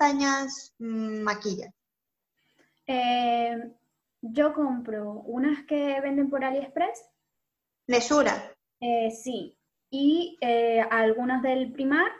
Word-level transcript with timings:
pestañas 0.00 0.74
mm, 0.78 1.20
maquillas? 1.20 1.72
Eh, 2.86 3.56
yo 4.22 4.54
compro 4.54 5.12
unas 5.26 5.64
que 5.66 6.00
venden 6.00 6.30
por 6.30 6.44
AliExpress. 6.44 7.04
Nesura. 7.86 8.54
Eh, 8.80 9.10
sí. 9.10 9.56
Y 9.90 10.38
eh, 10.40 10.80
algunas 10.90 11.42
del 11.42 11.72
Primar, 11.72 12.10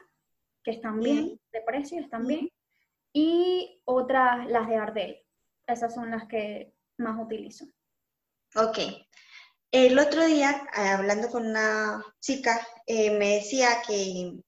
que 0.62 0.72
están 0.72 1.00
bien, 1.00 1.40
de 1.52 1.60
precio, 1.62 2.00
están 2.00 2.26
bien. 2.26 2.50
Y 3.12 3.80
otras, 3.84 4.46
las 4.48 4.68
de 4.68 4.76
Ardell. 4.76 5.22
Esas 5.66 5.94
son 5.94 6.10
las 6.10 6.26
que 6.26 6.74
más 6.98 7.18
utilizo. 7.18 7.64
Ok. 8.56 8.78
El 9.72 9.98
otro 9.98 10.24
día, 10.26 10.66
hablando 10.72 11.28
con 11.28 11.46
una 11.46 12.04
chica, 12.20 12.60
me 12.88 13.36
decía 13.36 13.68
que 13.86 14.40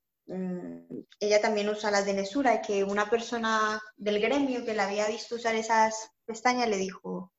ella 1.20 1.40
también 1.40 1.68
usa 1.68 1.90
las 1.90 2.06
de 2.06 2.14
Nesura 2.14 2.54
y 2.54 2.62
que 2.62 2.84
una 2.84 3.08
persona 3.08 3.80
del 3.96 4.20
gremio 4.20 4.64
que 4.64 4.74
la 4.74 4.86
había 4.86 5.08
visto 5.08 5.34
usar 5.34 5.54
esas 5.54 6.10
pestañas 6.24 6.68
le 6.68 6.76
dijo, 6.76 7.32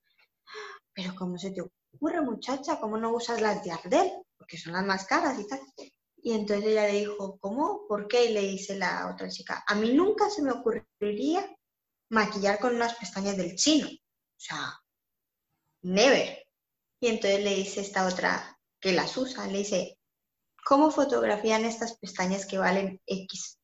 pero 0.94 1.16
¿cómo 1.16 1.38
se 1.38 1.52
te 1.52 1.62
ocurre 1.62 2.22
muchacha? 2.22 2.80
¿Cómo 2.80 2.98
no 2.98 3.12
usas 3.12 3.42
las 3.42 3.64
de 3.64 3.72
Ardell? 3.72 4.12
Porque 4.38 4.58
son 4.58 4.74
las 4.74 4.86
más 4.86 5.06
caras 5.06 5.40
y 5.40 5.48
tal. 5.48 5.60
Y 6.18 6.34
entonces 6.34 6.68
ella 6.68 6.88
le 6.88 7.00
dijo, 7.00 7.38
¿cómo? 7.40 7.86
¿Por 7.88 8.08
qué? 8.08 8.26
Y 8.26 8.34
le 8.34 8.42
dice 8.42 8.76
la 8.76 9.12
otra 9.14 9.30
chica, 9.30 9.64
a 9.68 9.76
mí 9.76 9.94
nunca 9.94 10.30
se 10.30 10.42
me 10.42 10.52
ocurriría 10.52 11.46
maquillar 12.10 12.60
con 12.60 12.76
unas 12.76 12.96
pestañas 12.96 13.36
del 13.36 13.56
chino. 13.56 13.88
O 13.88 14.40
sea, 14.40 14.80
never. 15.82 16.46
Y 17.02 17.08
entonces 17.08 17.44
le 17.44 17.56
dice 17.56 17.82
esta 17.82 18.08
otra 18.08 18.58
que 18.80 18.94
las 18.94 19.18
usa, 19.18 19.48
le 19.48 19.60
dice, 19.60 19.98
¿cómo 20.66 20.92
fotografían 20.92 21.66
estas 21.66 21.98
pestañas 21.98 22.46
que 22.46 22.58
valen 22.58 23.02
X 23.06 23.60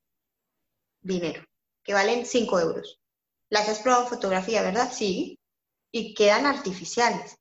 dinero? 1.02 1.44
Que 1.84 1.94
valen 1.94 2.26
5 2.26 2.60
euros. 2.60 3.00
Las 3.50 3.68
has 3.70 3.80
probado 3.80 4.04
en 4.04 4.10
fotografía, 4.10 4.62
¿verdad? 4.62 4.92
Sí. 4.92 5.40
Y 5.92 6.14
quedan 6.14 6.46
artificiales. 6.46 7.38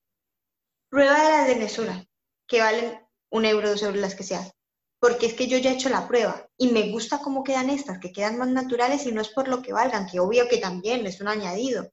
Prueba 0.89 1.23
de 1.23 1.31
las 1.31 1.48
de 1.48 1.56
mesura, 1.56 2.06
que 2.47 2.61
valen 2.61 3.06
un 3.31 3.45
euro, 3.45 3.69
dos 3.69 3.83
euros, 3.83 4.00
las 4.00 4.15
que 4.15 4.23
sean. 4.23 4.50
Porque 5.00 5.27
es 5.27 5.34
que 5.34 5.47
yo 5.47 5.59
ya 5.59 5.70
he 5.70 5.75
hecho 5.75 5.91
la 5.91 6.09
prueba 6.09 6.48
y 6.56 6.69
me 6.69 6.91
gusta 6.91 7.20
cómo 7.20 7.45
quedan 7.45 7.70
estas, 7.70 7.98
que 7.98 8.11
quedan 8.11 8.39
más 8.39 8.48
naturales 8.48 9.06
y 9.06 9.12
no 9.12 9.20
es 9.20 9.28
por 9.28 9.48
lo 9.48 9.62
que 9.62 9.72
valgan, 9.72 10.06
que 10.06 10.19
obvio 10.19 10.48
que 10.48 10.59
también 10.59 11.06
es 11.06 11.20
un 11.20 11.28
añadido, 11.28 11.93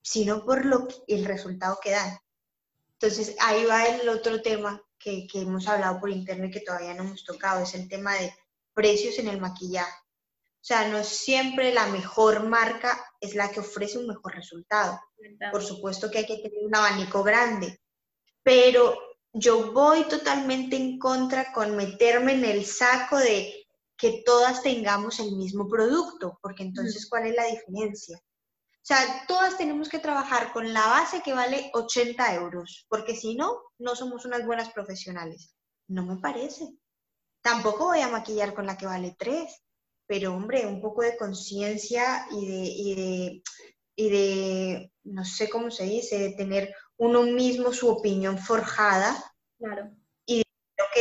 sino 0.00 0.44
por 0.44 0.64
lo 0.64 0.86
que, 0.86 0.94
el 1.08 1.24
resultado 1.24 1.78
que 1.82 1.90
dan. 1.90 2.18
Entonces 2.92 3.36
ahí 3.40 3.64
va 3.64 3.84
el 3.84 4.08
otro 4.08 4.40
tema 4.40 4.80
que, 5.02 5.26
que 5.26 5.42
hemos 5.42 5.66
hablado 5.68 6.00
por 6.00 6.10
internet 6.10 6.52
que 6.52 6.60
todavía 6.60 6.94
no 6.94 7.04
hemos 7.04 7.24
tocado, 7.24 7.62
es 7.62 7.74
el 7.74 7.88
tema 7.88 8.14
de 8.14 8.32
precios 8.74 9.18
en 9.18 9.28
el 9.28 9.40
maquillaje. 9.40 9.92
O 10.62 10.64
sea, 10.64 10.88
no 10.88 11.02
siempre 11.02 11.74
la 11.74 11.86
mejor 11.88 12.44
marca 12.44 13.04
es 13.20 13.34
la 13.34 13.50
que 13.50 13.60
ofrece 13.60 13.98
un 13.98 14.06
mejor 14.06 14.34
resultado. 14.34 15.00
Por 15.50 15.62
supuesto 15.62 16.10
que 16.10 16.18
hay 16.18 16.26
que 16.26 16.36
tener 16.38 16.64
un 16.64 16.74
abanico 16.74 17.22
grande, 17.22 17.80
pero 18.44 18.96
yo 19.32 19.72
voy 19.72 20.04
totalmente 20.04 20.76
en 20.76 20.98
contra 20.98 21.52
con 21.52 21.74
meterme 21.76 22.34
en 22.34 22.44
el 22.44 22.64
saco 22.64 23.18
de 23.18 23.66
que 23.96 24.22
todas 24.24 24.62
tengamos 24.62 25.20
el 25.20 25.36
mismo 25.36 25.68
producto, 25.68 26.38
porque 26.42 26.62
entonces, 26.62 27.08
¿cuál 27.08 27.26
es 27.26 27.34
la 27.34 27.46
diferencia? 27.46 28.20
O 28.82 28.84
sea, 28.84 29.24
todas 29.28 29.56
tenemos 29.56 29.88
que 29.88 30.00
trabajar 30.00 30.52
con 30.52 30.72
la 30.72 30.86
base 30.86 31.22
que 31.22 31.32
vale 31.32 31.70
80 31.72 32.34
euros, 32.34 32.84
porque 32.88 33.14
si 33.14 33.36
no, 33.36 33.60
no 33.78 33.94
somos 33.94 34.24
unas 34.24 34.44
buenas 34.44 34.72
profesionales. 34.72 35.54
No 35.88 36.04
me 36.04 36.16
parece. 36.16 36.68
Tampoco 37.42 37.86
voy 37.86 38.00
a 38.00 38.08
maquillar 38.08 38.54
con 38.54 38.66
la 38.66 38.76
que 38.76 38.86
vale 38.86 39.14
3 39.18 39.62
pero 40.12 40.34
hombre, 40.34 40.66
un 40.66 40.82
poco 40.82 41.00
de 41.00 41.16
conciencia 41.16 42.26
y 42.30 42.46
de, 42.46 42.64
y 42.64 42.94
de, 42.94 43.42
y 43.96 44.10
de, 44.10 44.92
no 45.04 45.24
sé 45.24 45.48
cómo 45.48 45.70
se 45.70 45.84
dice, 45.84 46.18
de 46.18 46.34
tener 46.34 46.74
uno 46.98 47.22
mismo 47.22 47.72
su 47.72 47.88
opinión 47.88 48.36
forjada. 48.36 49.16
Claro. 49.58 49.90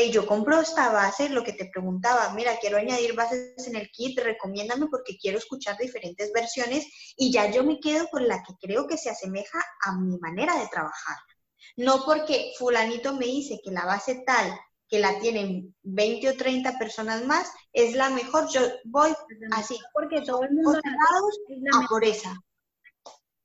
Y 0.04 0.12
yo 0.12 0.26
compro 0.26 0.62
esta 0.62 0.92
base, 0.92 1.30
lo 1.30 1.44
que 1.44 1.54
te 1.54 1.70
preguntaba, 1.72 2.34
mira, 2.34 2.58
quiero 2.60 2.78
añadir 2.78 3.14
bases 3.14 3.68
en 3.68 3.76
el 3.76 3.90
kit, 3.92 4.18
recomiéndame 4.20 4.88
porque 4.88 5.18
quiero 5.18 5.38
escuchar 5.38 5.78
diferentes 5.78 6.32
versiones 6.34 6.86
y 7.18 7.32
ya 7.32 7.52
yo 7.52 7.64
me 7.64 7.80
quedo 7.80 8.08
con 8.10 8.28
la 8.28 8.42
que 8.44 8.54
creo 8.60 8.88
que 8.88 8.98
se 8.98 9.10
asemeja 9.10 9.60
a 9.86 9.98
mi 9.98 10.18
manera 10.18 10.58
de 10.58 10.68
trabajar. 10.68 11.18
No 11.78 12.04
porque 12.06 12.54
fulanito 12.58 13.14
me 13.14 13.26
dice 13.26 13.60
que 13.64 13.72
la 13.72 13.86
base 13.86 14.24
tal 14.26 14.60
que 14.92 15.00
la 15.00 15.18
tienen 15.20 15.74
20 15.84 16.30
o 16.30 16.36
30 16.36 16.78
personas 16.78 17.26
más, 17.26 17.50
es 17.72 17.96
la 17.96 18.10
mejor. 18.10 18.50
Yo 18.50 18.60
voy 18.84 19.14
así, 19.54 19.80
porque 19.94 20.22
todo 20.22 20.44
el 20.44 20.52
mundo 20.52 20.78
a 20.78 21.88
por 21.88 22.04
esa. 22.04 22.36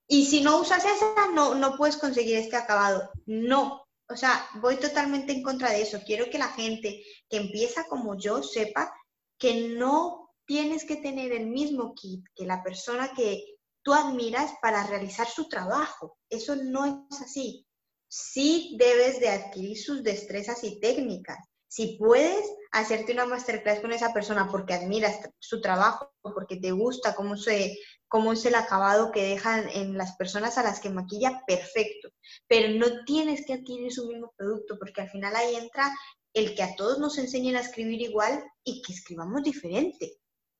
Y 0.08 0.26
si 0.26 0.40
no 0.40 0.58
usas 0.58 0.84
esa, 0.84 1.28
no, 1.32 1.54
no 1.54 1.76
puedes 1.76 1.96
conseguir 1.98 2.38
este 2.38 2.56
acabado. 2.56 3.10
No. 3.26 3.85
O 4.08 4.16
sea, 4.16 4.48
voy 4.60 4.76
totalmente 4.76 5.32
en 5.32 5.42
contra 5.42 5.70
de 5.70 5.82
eso. 5.82 6.00
Quiero 6.04 6.30
que 6.30 6.38
la 6.38 6.48
gente 6.48 7.02
que 7.28 7.38
empieza 7.38 7.84
como 7.84 8.16
yo 8.16 8.42
sepa 8.42 8.92
que 9.38 9.68
no 9.68 10.30
tienes 10.46 10.84
que 10.84 10.96
tener 10.96 11.32
el 11.32 11.46
mismo 11.46 11.94
kit 11.94 12.24
que 12.34 12.46
la 12.46 12.62
persona 12.62 13.12
que 13.14 13.44
tú 13.82 13.92
admiras 13.92 14.52
para 14.62 14.86
realizar 14.86 15.26
su 15.26 15.48
trabajo. 15.48 16.18
Eso 16.30 16.56
no 16.56 17.06
es 17.10 17.20
así 17.20 17.66
sí 18.08 18.76
debes 18.78 19.20
de 19.20 19.28
adquirir 19.28 19.78
sus 19.78 20.02
destrezas 20.02 20.62
y 20.64 20.80
técnicas. 20.80 21.38
Si 21.68 21.96
puedes 21.98 22.44
hacerte 22.72 23.12
una 23.12 23.26
masterclass 23.26 23.80
con 23.80 23.92
esa 23.92 24.12
persona 24.12 24.48
porque 24.50 24.74
admiras 24.74 25.18
su 25.38 25.60
trabajo, 25.60 26.12
porque 26.22 26.56
te 26.56 26.72
gusta 26.72 27.14
cómo, 27.14 27.36
se, 27.36 27.76
cómo 28.08 28.32
es 28.32 28.44
el 28.46 28.54
acabado 28.54 29.10
que 29.12 29.22
dejan 29.22 29.68
en 29.70 29.96
las 29.96 30.16
personas 30.16 30.58
a 30.58 30.62
las 30.62 30.80
que 30.80 30.90
maquilla, 30.90 31.42
perfecto. 31.46 32.10
Pero 32.46 32.68
no 32.78 33.04
tienes 33.04 33.44
que 33.44 33.54
adquirir 33.54 33.92
su 33.92 34.06
mismo 34.06 34.32
producto 34.36 34.78
porque 34.78 35.02
al 35.02 35.10
final 35.10 35.34
ahí 35.34 35.56
entra 35.56 35.92
el 36.34 36.54
que 36.54 36.62
a 36.62 36.76
todos 36.76 36.98
nos 36.98 37.18
enseñen 37.18 37.56
a 37.56 37.60
escribir 37.60 38.00
igual 38.02 38.44
y 38.62 38.82
que 38.82 38.92
escribamos 38.92 39.42
diferente. 39.42 40.18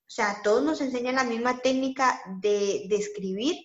O 0.09 0.11
sea, 0.11 0.31
a 0.31 0.43
todos 0.43 0.63
nos 0.63 0.81
enseñan 0.81 1.17
la 1.17 1.25
misma 1.25 1.61
técnica 1.61 2.21
de, 2.41 2.87
de 2.89 2.97
escribir, 2.97 3.57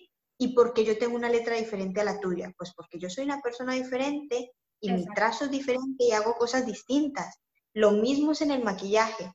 ¿Y 0.42 0.54
por 0.54 0.74
qué 0.74 0.84
yo 0.84 0.98
tengo 0.98 1.14
una 1.14 1.28
letra 1.30 1.54
diferente 1.54 2.00
a 2.00 2.04
la 2.04 2.18
tuya? 2.18 2.52
Pues 2.58 2.72
porque 2.74 2.98
yo 2.98 3.08
soy 3.08 3.22
una 3.22 3.40
persona 3.40 3.74
diferente 3.74 4.50
y 4.82 4.92
mi 4.92 5.06
trazo 5.14 5.46
es 5.46 5.50
diferente 5.50 6.04
y 6.04 6.12
hago 6.12 6.34
cosas 6.34 6.66
distintas. 6.66 7.38
Lo 7.72 7.92
mismo 7.92 8.32
es 8.32 8.42
en 8.42 8.50
el 8.50 8.62
maquillaje, 8.62 9.32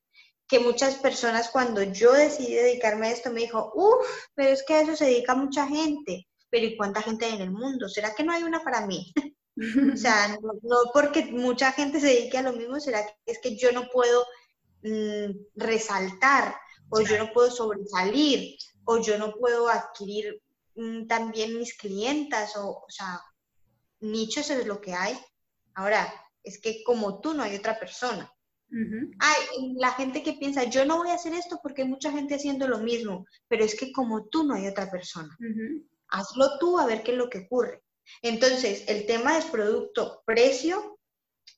que 0.47 0.59
muchas 0.59 0.95
personas 0.95 1.49
cuando 1.49 1.81
yo 1.81 2.13
decidí 2.13 2.53
dedicarme 2.53 3.07
a 3.07 3.11
esto 3.11 3.31
me 3.31 3.41
dijo, 3.41 3.71
uff, 3.73 4.07
pero 4.35 4.49
es 4.49 4.63
que 4.63 4.75
a 4.75 4.81
eso 4.81 4.95
se 4.95 5.05
dedica 5.05 5.33
mucha 5.33 5.67
gente. 5.67 6.27
Pero 6.49 6.65
¿y 6.65 6.77
cuánta 6.77 7.01
gente 7.01 7.25
hay 7.25 7.35
en 7.35 7.41
el 7.41 7.51
mundo? 7.51 7.89
¿Será 7.89 8.13
que 8.13 8.23
no 8.23 8.31
hay 8.31 8.43
una 8.43 8.63
para 8.63 8.85
mí? 8.85 9.11
o 9.93 9.97
sea, 9.97 10.37
no, 10.37 10.77
porque 10.93 11.25
mucha 11.25 11.71
gente 11.71 11.99
se 11.99 12.07
dedique 12.07 12.37
a 12.37 12.43
lo 12.43 12.53
mismo, 12.53 12.79
será 12.79 13.05
que 13.05 13.13
es 13.25 13.39
que 13.39 13.57
yo 13.57 13.71
no 13.71 13.89
puedo 13.89 14.23
mm, 14.83 15.31
resaltar 15.55 16.55
o 16.89 17.01
yo 17.01 17.17
no 17.17 17.33
puedo 17.33 17.49
sobresalir 17.49 18.55
o 18.85 18.99
yo 18.99 19.17
no 19.17 19.33
puedo 19.33 19.67
adquirir 19.67 20.41
Mm, 20.77 21.07
también 21.07 21.57
mis 21.57 21.75
clientas, 21.75 22.55
o, 22.55 22.69
o 22.69 22.89
sea, 22.89 23.19
nichos 23.99 24.49
es 24.51 24.65
lo 24.67 24.79
que 24.79 24.93
hay. 24.93 25.17
Ahora, 25.77 26.11
es 26.43 26.59
que 26.59 26.83
como 26.83 27.21
tú 27.21 27.33
no 27.33 27.43
hay 27.43 27.55
otra 27.55 27.79
persona. 27.79 28.33
Hay 28.69 29.73
la 29.75 29.91
gente 29.93 30.23
que 30.23 30.33
piensa, 30.33 30.65
yo 30.65 30.83
no 30.85 30.97
voy 30.97 31.09
a 31.09 31.13
hacer 31.13 31.33
esto 31.33 31.59
porque 31.63 31.83
hay 31.83 31.87
mucha 31.87 32.11
gente 32.11 32.35
haciendo 32.35 32.67
lo 32.67 32.79
mismo, 32.79 33.25
pero 33.47 33.63
es 33.63 33.79
que 33.79 33.93
como 33.93 34.27
tú 34.27 34.43
no 34.43 34.55
hay 34.55 34.67
otra 34.67 34.89
persona. 34.91 35.37
Hazlo 36.09 36.57
tú 36.59 36.79
a 36.79 36.85
ver 36.85 37.03
qué 37.03 37.11
es 37.11 37.17
lo 37.17 37.29
que 37.29 37.45
ocurre. 37.45 37.83
Entonces, 38.21 38.83
el 38.87 39.05
tema 39.05 39.37
del 39.37 39.49
producto, 39.51 40.23
precio, 40.25 40.99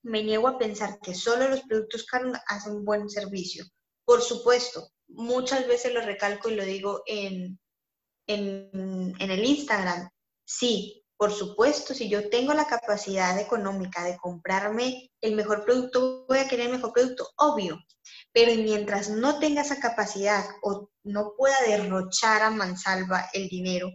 me 0.04 0.21
niego 0.21 0.48
a 0.48 0.57
pensar 0.57 1.00
que 1.01 1.16
solo 1.16 1.48
los 1.48 1.62
productos 1.62 2.06
caros 2.06 2.38
hacen 2.48 2.83
buen 2.83 3.10
servicio. 3.10 3.66
Por 4.06 4.21
supuesto, 4.21 4.89
muchas 5.07 5.66
veces 5.68 5.94
lo 5.94 6.01
recalco 6.01 6.50
y 6.50 6.56
lo 6.56 6.66
digo 6.66 7.04
en, 7.06 7.57
en, 8.27 9.16
el 9.19 9.45
Instagram, 9.45 10.10
sí, 10.45 11.04
por 11.19 11.33
supuesto, 11.33 11.94
si 11.94 12.07
yo 12.07 12.30
tengo 12.30 12.54
la 12.54 12.66
capacidad 12.66 13.38
económica 13.38 14.06
de 14.06 14.16
comprarme 14.16 15.12
el 15.19 15.36
mejor 15.36 15.66
producto, 15.66 16.25
voy 16.30 16.38
a 16.38 16.48
querer 16.48 16.68
el 16.68 16.71
mejor 16.71 16.94
producto, 16.94 17.27
obvio. 17.36 17.77
Pero 18.31 18.56
mientras 18.56 19.10
no 19.10 19.38
tenga 19.38 19.63
esa 19.63 19.81
capacidad 19.81 20.45
o 20.62 20.89
no 21.04 21.33
pueda 21.38 21.57
derrochar 21.68 22.42
a 22.42 22.51
mansalva 22.51 23.25
el 23.33 23.50
dinero, 23.50 23.89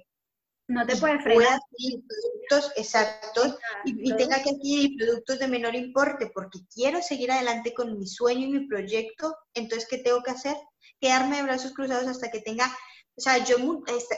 no 0.69 0.85
te 0.87 0.99
puedes 0.99 1.23
frenar. 1.23 1.59
productos 1.79 2.73
exactos 2.77 3.57
y, 3.87 4.11
y, 4.11 4.17
tenga 4.17 4.43
que 4.43 4.51
adquirir 4.51 4.99
productos 4.99 5.39
de 5.39 5.49
menor 5.49 5.75
importe 5.75 6.31
porque 6.35 6.59
quiero 6.75 7.01
seguir 7.01 7.33
adelante 7.33 7.73
con 7.73 7.99
mi 7.99 8.07
sueño 8.07 8.49
y 8.49 8.51
mi 8.51 8.67
proyecto, 8.67 9.35
entonces, 9.55 9.89
¿qué 9.89 9.97
tengo 9.97 10.23
que 10.23 10.33
hacer? 10.33 10.57
Quedarme 11.01 11.39
de 11.39 11.45
brazos 11.45 11.73
cruzados 11.73 12.07
hasta 12.07 12.31
que 12.31 12.41
tenga 12.41 12.71
o 13.17 13.21
sea, 13.21 13.45
yo 13.45 13.57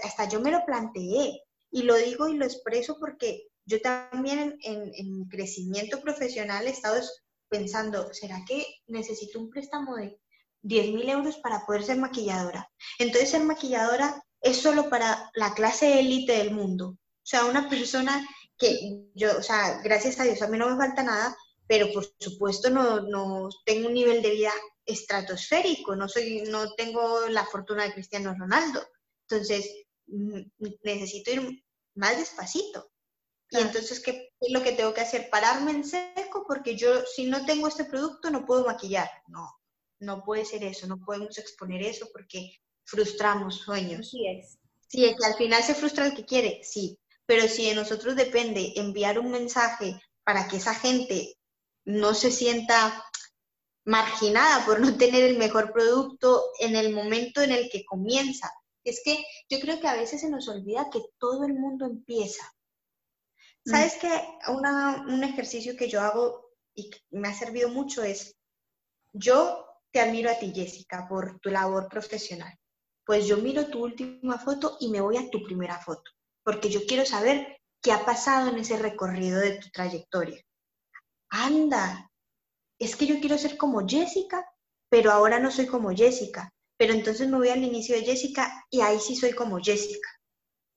hasta 0.03 0.29
yo 0.29 0.41
me 0.41 0.51
lo 0.51 0.65
planteé 0.65 1.43
y 1.77 1.83
lo 1.83 1.95
digo 1.95 2.27
y 2.27 2.39
lo 2.39 2.47
expreso 2.47 2.97
porque 2.99 3.49
yo 3.67 3.83
también 3.83 4.59
en, 4.63 5.13
mi 5.13 5.29
crecimiento 5.29 6.01
profesional 6.01 6.67
he 6.67 6.71
estado 6.71 7.03
pensando, 7.51 8.15
¿será 8.15 8.43
que 8.49 8.65
necesito 8.87 9.39
un 9.39 9.51
préstamo 9.51 9.97
de 9.97 10.19
10 10.63 10.95
mil 10.95 11.09
euros 11.11 11.37
para 11.37 11.67
poder 11.67 11.85
ser 11.85 11.99
maquilladora. 11.99 12.67
Entonces 12.99 13.29
ser 13.29 13.43
maquilladora 13.43 14.25
es 14.41 14.57
solo 14.57 14.89
para 14.89 15.31
la 15.35 15.53
clase 15.53 16.01
élite 16.01 16.39
del 16.39 16.53
mundo. 16.53 16.89
O 16.89 17.27
sea, 17.27 17.45
una 17.45 17.69
persona 17.69 18.27
que 18.57 19.11
yo, 19.15 19.37
o 19.37 19.43
sea, 19.43 19.83
gracias 19.83 20.19
a 20.19 20.25
Dios, 20.25 20.41
a 20.41 20.49
mí 20.49 20.57
no 20.57 20.71
me 20.71 20.79
falta 20.79 21.03
nada, 21.03 21.37
pero 21.67 21.93
por 21.93 22.07
supuesto 22.19 22.71
no, 22.71 23.03
no 23.03 23.51
tengo 23.67 23.89
un 23.89 23.95
nivel 23.95 24.23
de 24.23 24.31
vida 24.31 24.53
estratosférico, 24.87 25.95
no, 25.95 26.09
soy, 26.09 26.45
no 26.49 26.73
tengo 26.73 27.29
la 27.29 27.45
fortuna 27.45 27.85
de 27.85 27.93
Cristiano 27.93 28.35
Ronaldo. 28.35 28.81
Entonces, 29.29 29.71
necesito 30.83 31.33
ir 31.33 31.66
más 31.97 32.17
despacito. 32.17 32.91
Y 33.51 33.59
entonces, 33.59 34.01
¿qué 34.01 34.33
es 34.41 34.53
lo 34.53 34.63
que 34.63 34.73
tengo 34.73 34.93
que 34.93 35.01
hacer? 35.01 35.31
Pararme 35.31 35.71
en 35.71 35.85
seco 35.85 36.45
porque 36.47 36.77
yo, 36.77 37.05
si 37.05 37.27
no 37.27 37.45
tengo 37.47 37.69
este 37.69 37.85
producto, 37.85 38.31
no 38.31 38.45
puedo 38.45 38.65
maquillar. 38.65 39.09
No, 39.29 39.49
no 40.01 40.25
puede 40.25 40.45
ser 40.45 40.65
eso, 40.65 40.87
no 40.87 40.99
podemos 40.99 41.39
exponer 41.39 41.83
eso 41.83 42.09
porque 42.13 42.53
frustramos 42.85 43.57
sueños. 43.57 44.11
Sí 44.11 44.27
es. 44.27 44.59
Sí, 44.89 45.05
es 45.05 45.17
que 45.17 45.27
al 45.27 45.35
final 45.37 45.63
se 45.63 45.75
frustra 45.75 46.07
el 46.07 46.15
que 46.15 46.25
quiere, 46.25 46.61
sí, 46.63 46.99
pero 47.27 47.49
si 47.49 47.69
de 47.69 47.75
nosotros 47.75 48.15
depende 48.15 48.73
enviar 48.77 49.19
un 49.19 49.33
mensaje 49.33 50.01
para 50.23 50.47
que 50.47 50.59
esa 50.59 50.75
gente 50.75 51.37
no 51.85 52.15
se 52.15 52.31
sienta 52.31 53.05
marginada 53.85 54.65
por 54.65 54.81
no 54.81 54.97
tener 54.97 55.25
el 55.25 55.39
mejor 55.39 55.73
producto 55.73 56.45
en 56.61 56.77
el 56.77 56.93
momento 56.93 57.41
en 57.43 57.53
el 57.53 57.69
que 57.71 57.85
comienza. 57.85 58.53
Es 58.87 59.03
que 59.05 59.25
yo 59.51 59.59
creo 59.61 59.81
que 59.81 59.89
a 59.89 59.97
veces 59.97 60.21
se 60.21 60.31
nos 60.31 60.49
olvida 60.49 60.91
que 60.93 61.03
todo 61.19 61.45
el 61.45 61.55
mundo 61.55 61.87
empieza. 61.87 62.45
Mm. 63.65 63.71
¿Sabes 63.71 63.95
qué? 64.01 64.09
un 64.49 65.25
ejercicio 65.25 65.77
que 65.77 65.89
yo 65.89 66.01
hago 66.01 66.53
y 66.75 66.91
me 67.11 67.29
ha 67.29 67.35
servido 67.35 67.69
mucho 67.69 68.05
es, 68.05 68.37
yo 69.13 69.67
te 69.91 70.01
admiro 70.01 70.31
a 70.31 70.39
ti, 70.39 70.53
Jessica, 70.55 71.07
por 71.09 71.41
tu 71.41 71.51
labor 71.51 71.89
profesional. 71.89 72.57
Pues 73.05 73.27
yo 73.27 73.39
miro 73.39 73.67
tu 73.69 73.83
última 73.83 74.39
foto 74.39 74.77
y 74.81 74.89
me 74.89 75.01
voy 75.01 75.17
a 75.17 75.31
tu 75.31 75.43
primera 75.43 75.81
foto, 75.81 76.11
porque 76.45 76.71
yo 76.71 76.81
quiero 76.87 77.05
saber 77.05 77.59
qué 77.83 77.93
ha 77.93 78.05
pasado 78.05 78.51
en 78.51 78.59
ese 78.59 78.77
recorrido 78.79 79.41
de 79.41 79.59
tu 79.59 79.69
trayectoria. 79.71 80.41
Anda, 81.31 82.11
es 82.79 82.95
que 82.95 83.07
yo 83.07 83.19
quiero 83.21 83.37
ser 83.37 83.57
como 83.57 83.87
Jessica, 83.87 84.47
pero 84.89 85.11
ahora 85.11 85.41
no 85.41 85.51
soy 85.51 85.67
como 85.67 85.91
Jessica. 85.91 86.53
Pero 86.77 86.93
entonces 86.93 87.29
me 87.29 87.39
voy 87.39 87.49
al 87.49 87.63
inicio 87.63 87.97
de 87.97 88.05
Jessica 88.05 88.65
y 88.71 88.81
ahí 88.81 88.99
sí 89.01 89.17
soy 89.17 89.33
como 89.33 89.59
Jessica. 89.59 90.09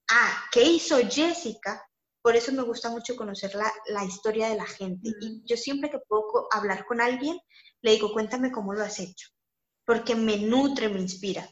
Ah, 0.10 0.46
¿qué 0.51 0.63
hizo 0.63 0.98
Jessica? 0.98 1.84
Por 2.22 2.36
eso 2.36 2.51
me 2.51 2.63
gusta 2.63 2.90
mucho 2.90 3.16
conocer 3.16 3.54
la, 3.56 3.72
la 3.88 4.06
historia 4.06 4.50
de 4.50 4.56
la 4.56 4.66
gente. 4.66 5.10
Y 5.22 5.42
yo 5.46 5.57
siempre 5.57 5.90
que 5.90 6.00
puedo 6.00 6.48
hablar 6.51 6.86
con 6.86 7.01
alguien, 7.01 7.38
le 7.81 7.92
digo, 7.92 8.12
cuéntame 8.12 8.51
cómo 8.51 8.74
lo 8.74 8.84
has 8.84 9.00
hecho, 9.00 9.30
porque 9.86 10.16
me 10.16 10.38
nutre, 10.38 10.90
me 10.90 11.00
inspira. 11.00 11.50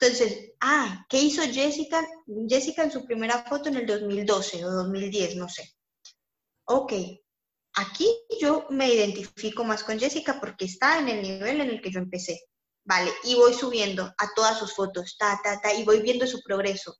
Entonces, 0.00 0.52
ah, 0.60 1.04
¿qué 1.08 1.20
hizo 1.20 1.42
Jessica? 1.42 2.06
Jessica 2.48 2.84
en 2.84 2.92
su 2.92 3.04
primera 3.04 3.44
foto 3.44 3.68
en 3.68 3.76
el 3.76 3.86
2012 3.86 4.64
o 4.64 4.70
2010, 4.70 5.36
no 5.36 5.48
sé. 5.48 5.74
Ok, 6.64 6.92
aquí 7.74 8.06
yo 8.40 8.66
me 8.70 8.92
identifico 8.92 9.64
más 9.64 9.82
con 9.82 9.98
Jessica 9.98 10.38
porque 10.38 10.66
está 10.66 11.00
en 11.00 11.08
el 11.08 11.22
nivel 11.22 11.60
en 11.60 11.70
el 11.70 11.80
que 11.80 11.90
yo 11.90 11.98
empecé. 11.98 12.47
Vale, 12.88 13.12
y 13.24 13.34
voy 13.34 13.52
subiendo 13.52 14.04
a 14.16 14.32
todas 14.34 14.58
sus 14.58 14.74
fotos, 14.74 15.18
ta, 15.18 15.38
ta, 15.44 15.60
ta, 15.60 15.74
y 15.74 15.84
voy 15.84 16.00
viendo 16.00 16.26
su 16.26 16.40
progreso. 16.42 16.96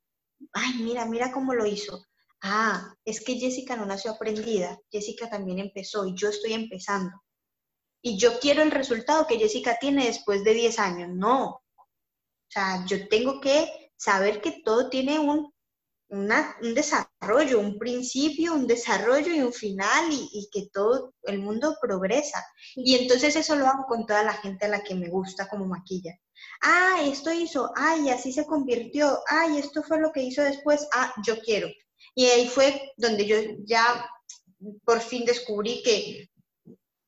Ay, 0.53 0.75
mira, 0.83 1.07
mira 1.07 1.33
cómo 1.33 1.55
lo 1.55 1.65
hizo. 1.65 2.05
Ah, 2.43 2.93
es 3.07 3.25
que 3.25 3.37
Jessica 3.37 3.75
no 3.75 3.87
nació 3.87 4.11
aprendida, 4.11 4.79
Jessica 4.93 5.31
también 5.31 5.61
empezó 5.61 6.07
y 6.07 6.15
yo 6.15 6.29
estoy 6.29 6.53
empezando. 6.53 7.19
Y 8.03 8.19
yo 8.19 8.39
quiero 8.39 8.63
el 8.63 8.71
resultado 8.71 9.27
que 9.27 9.39
Jessica 9.39 9.79
tiene 9.81 10.05
después 10.05 10.45
de 10.45 10.53
10 10.53 10.79
años. 10.79 11.09
No. 11.11 11.47
O 11.47 12.51
sea, 12.51 12.85
yo 12.85 13.09
tengo 13.09 13.41
que 13.41 13.91
saber 13.97 14.43
que 14.43 14.61
todo 14.63 14.91
tiene 14.91 15.19
un 15.19 15.51
un 16.11 16.75
desarrollo, 16.75 17.61
un 17.61 17.79
principio, 17.79 18.55
un 18.55 18.67
desarrollo 18.67 19.35
y 19.35 19.41
un 19.41 19.53
final 19.53 20.11
y, 20.11 20.49
que 20.51 20.69
todo 20.73 21.15
el 21.25 21.39
mundo 21.39 21.77
progresa. 21.81 22.45
Y 22.75 22.97
entonces 22.97 23.37
eso 23.37 23.57
lo 23.57 23.67
hago 23.67 23.85
con 23.87 24.07
toda 24.07 24.23
la 24.23 24.35
gente 24.35 24.67
a 24.67 24.69
la 24.69 24.83
que 24.83 24.95
me 24.95 25.09
gusta 25.09 25.49
como 25.49 25.67
maquilla. 25.67 26.19
Ah, 26.63 27.03
esto 27.03 27.33
hizo, 27.33 27.73
ay, 27.77 28.11
así 28.11 28.33
se 28.33 28.47
convirtió, 28.47 29.21
ay, 29.29 29.59
esto 29.59 29.83
fue 29.83 30.01
lo 30.01 30.13
que 30.13 30.23
hizo 30.23 30.43
después, 30.43 30.89
ah, 30.95 31.13
yo 31.27 31.41
quiero. 31.41 31.69
Y 32.15 32.27
ahí 32.27 32.49
fue 32.49 32.93
donde 32.97 33.27
yo 33.27 33.37
ya 33.65 34.09
por 34.85 35.01
fin 35.01 35.25
descubrí 35.25 35.83
que 35.83 36.31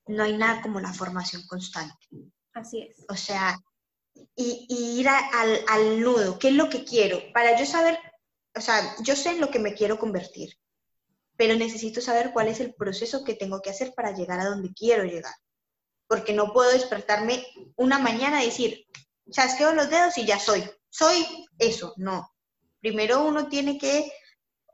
no 0.06 0.24
hay 0.24 0.36
nada 0.36 0.60
como 0.60 0.80
la 0.80 0.92
formación 0.92 1.46
constante. 1.46 2.06
Así 2.52 2.82
es. 2.82 2.96
O 3.08 3.16
sea, 3.16 3.58
y, 4.36 4.66
ir 4.98 5.08
al, 5.08 5.64
al 5.68 6.00
nudo, 6.00 6.38
¿qué 6.38 6.48
es 6.48 6.54
lo 6.54 6.68
que 6.68 6.84
quiero? 6.84 7.20
Para 7.32 7.58
yo 7.58 7.64
saber 7.64 7.98
o 8.54 8.60
sea, 8.60 8.96
yo 9.02 9.16
sé 9.16 9.30
en 9.30 9.40
lo 9.40 9.50
que 9.50 9.58
me 9.58 9.74
quiero 9.74 9.98
convertir, 9.98 10.58
pero 11.36 11.54
necesito 11.56 12.00
saber 12.00 12.32
cuál 12.32 12.48
es 12.48 12.60
el 12.60 12.74
proceso 12.74 13.24
que 13.24 13.34
tengo 13.34 13.60
que 13.62 13.70
hacer 13.70 13.94
para 13.94 14.12
llegar 14.12 14.40
a 14.40 14.46
donde 14.46 14.72
quiero 14.74 15.04
llegar. 15.04 15.34
Porque 16.06 16.32
no 16.32 16.52
puedo 16.52 16.70
despertarme 16.70 17.46
una 17.76 17.98
mañana 17.98 18.42
y 18.42 18.46
decir, 18.46 18.86
chasqueo 19.30 19.72
los 19.72 19.88
dedos 19.88 20.18
y 20.18 20.26
ya 20.26 20.38
soy. 20.38 20.68
Soy 20.88 21.24
eso, 21.58 21.94
no. 21.96 22.28
Primero 22.80 23.24
uno 23.24 23.48
tiene 23.48 23.78
que, 23.78 24.12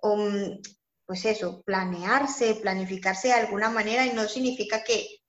um, 0.02 0.60
pues 1.04 1.24
eso, 1.26 1.62
planearse, 1.62 2.54
planificarse 2.54 3.28
de 3.28 3.34
alguna 3.34 3.68
manera 3.68 4.06
y 4.06 4.12
no 4.12 4.26
significa 4.26 4.82
que 4.82 5.20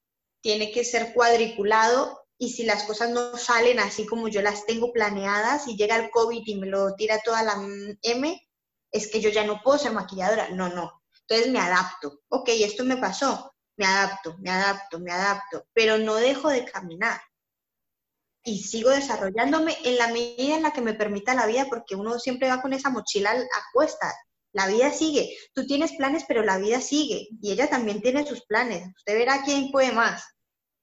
tiene 0.42 0.72
que 0.72 0.86
ser 0.86 1.14
cuadriculado 1.14 2.27
y 2.40 2.50
si 2.50 2.64
las 2.64 2.84
cosas 2.84 3.10
no 3.10 3.36
salen 3.38 3.80
así 3.80 4.06
como 4.06 4.28
yo 4.28 4.42
las 4.42 4.66
tengo 4.66 4.94
planeadas 4.94 5.68
y 5.68 5.76
llega 5.76 5.96
el 5.96 6.12
COVID 6.12 6.44
y 6.46 6.56
me 6.56 6.68
lo 6.68 6.94
tira 6.96 7.20
toda 7.24 7.42
la 7.44 7.56
M, 8.04 8.48
es 8.92 9.08
que 9.08 9.20
yo 9.20 9.30
ya 9.30 9.44
no 9.44 9.62
puedo 9.64 9.78
ser 9.78 9.92
maquilladora. 9.92 10.50
No, 10.50 10.70
no. 10.70 11.04
Entonces 11.22 11.52
me 11.52 11.60
adapto. 11.60 12.22
Ok, 12.30 12.50
esto 12.50 12.84
me 12.84 12.98
pasó. 12.98 13.54
Me 13.76 13.86
adapto, 13.86 14.36
me 14.40 14.50
adapto, 14.50 15.00
me 15.00 15.12
adapto, 15.12 15.68
pero 15.72 16.00
no 16.00 16.16
dejo 16.16 16.50
de 16.50 16.66
caminar. 16.66 17.22
Y 18.44 18.64
sigo 18.64 18.90
desarrollándome 18.90 19.78
en 19.84 19.98
la 19.98 20.08
medida 20.08 20.56
en 20.56 20.64
la 20.64 20.72
que 20.72 20.82
me 20.82 20.96
permita 20.96 21.36
la 21.36 21.46
vida, 21.46 21.68
porque 21.70 21.96
uno 21.96 22.18
siempre 22.18 22.50
va 22.50 22.62
con 22.62 22.74
esa 22.74 22.90
mochila 22.90 23.32
a 23.32 23.64
cuestas. 23.74 24.16
La 24.52 24.68
vida 24.68 24.92
sigue. 24.92 25.38
Tú 25.54 25.68
tienes 25.68 25.94
planes, 25.94 26.24
pero 26.28 26.44
la 26.44 26.58
vida 26.58 26.82
sigue. 26.82 27.28
Y 27.42 27.52
ella 27.52 27.70
también 27.70 28.02
tiene 28.02 28.26
sus 28.26 28.46
planes. 28.46 28.88
Usted 28.98 29.14
verá 29.14 29.44
quién 29.44 29.70
puede 29.72 29.92
más. 29.92 30.24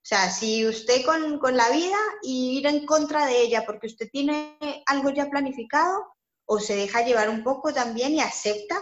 O 0.04 0.06
sea, 0.06 0.28
si 0.28 0.66
usted 0.66 1.02
con, 1.06 1.38
con, 1.38 1.56
la 1.56 1.70
vida 1.70 1.96
y 2.22 2.58
ir 2.58 2.66
en 2.66 2.84
contra 2.84 3.24
de 3.24 3.40
ella 3.40 3.64
porque 3.64 3.86
usted 3.86 4.10
tiene 4.12 4.58
algo 4.84 5.08
ya 5.08 5.30
planificado, 5.30 6.14
o 6.46 6.58
se 6.58 6.76
deja 6.76 7.00
llevar 7.00 7.30
un 7.30 7.42
poco 7.42 7.72
también 7.72 8.12
y 8.12 8.20
acepta 8.20 8.76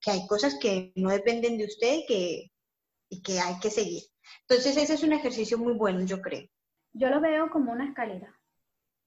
que 0.00 0.10
hay 0.10 0.26
cosas 0.26 0.58
que 0.60 0.92
no 0.96 1.08
dependen 1.08 1.56
de 1.56 1.64
usted 1.64 2.00
que, 2.06 2.52
y 3.08 3.22
que 3.22 3.40
hay 3.40 3.58
que 3.58 3.70
seguir. 3.70 4.02
Entonces, 4.48 4.76
ese 4.76 4.94
es 4.94 5.02
un 5.02 5.14
ejercicio 5.14 5.56
muy 5.56 5.72
bueno, 5.72 6.04
yo 6.04 6.20
creo. 6.20 6.46
Yo 6.92 7.08
lo 7.08 7.20
veo 7.20 7.50
como 7.50 7.72
una 7.72 7.88
escalera. 7.88 8.38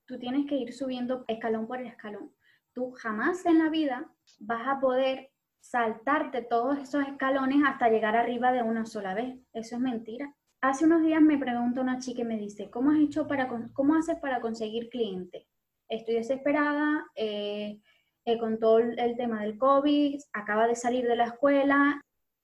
Tú 0.06 0.18
tienes 0.18 0.48
que 0.48 0.56
ir 0.56 0.74
subiendo 0.74 1.24
escalón 1.28 1.68
por 1.68 1.82
escalón. 1.82 2.34
Tú 2.74 2.92
jamás 2.94 3.46
en 3.46 3.60
la 3.60 3.70
vida 3.70 4.12
vas 4.40 4.68
a 4.68 4.80
poder 4.80 5.32
saltarte 5.60 6.42
todos 6.42 6.80
esos 6.80 7.06
escalones 7.08 7.60
hasta 7.64 7.90
llegar 7.90 8.16
arriba 8.16 8.52
de 8.52 8.64
una 8.64 8.88
sola 8.88 9.14
vez. 9.14 9.38
Eso 9.54 9.76
es 9.76 9.82
mentira. 9.82 10.36
Hace 10.62 10.84
unos 10.86 11.02
días 11.04 11.22
me 11.22 11.38
pregunta 11.38 11.80
una 11.80 12.00
chica 12.00 12.22
y 12.22 12.26
me 12.26 12.38
dice, 12.38 12.70
¿cómo 12.70 12.92
has 12.92 13.00
hecho 13.00 13.28
para, 13.28 13.48
cómo 13.72 13.96
haces 13.96 14.18
para 14.20 14.42
conseguir 14.42 14.90
clientes? 14.90 15.48
Estoy 15.88 16.16
desesperada, 16.16 17.06
eh, 17.16 17.80
eh, 18.26 18.38
con 18.38 18.60
todo 18.60 18.80
el 18.80 19.16
tema 19.16 19.42
del 19.42 19.58
COVID, 19.58 20.20
acaba 20.34 20.68
de 20.68 20.76
salir 20.76 21.08
de 21.08 21.16
la 21.16 21.28
escuela, 21.28 22.02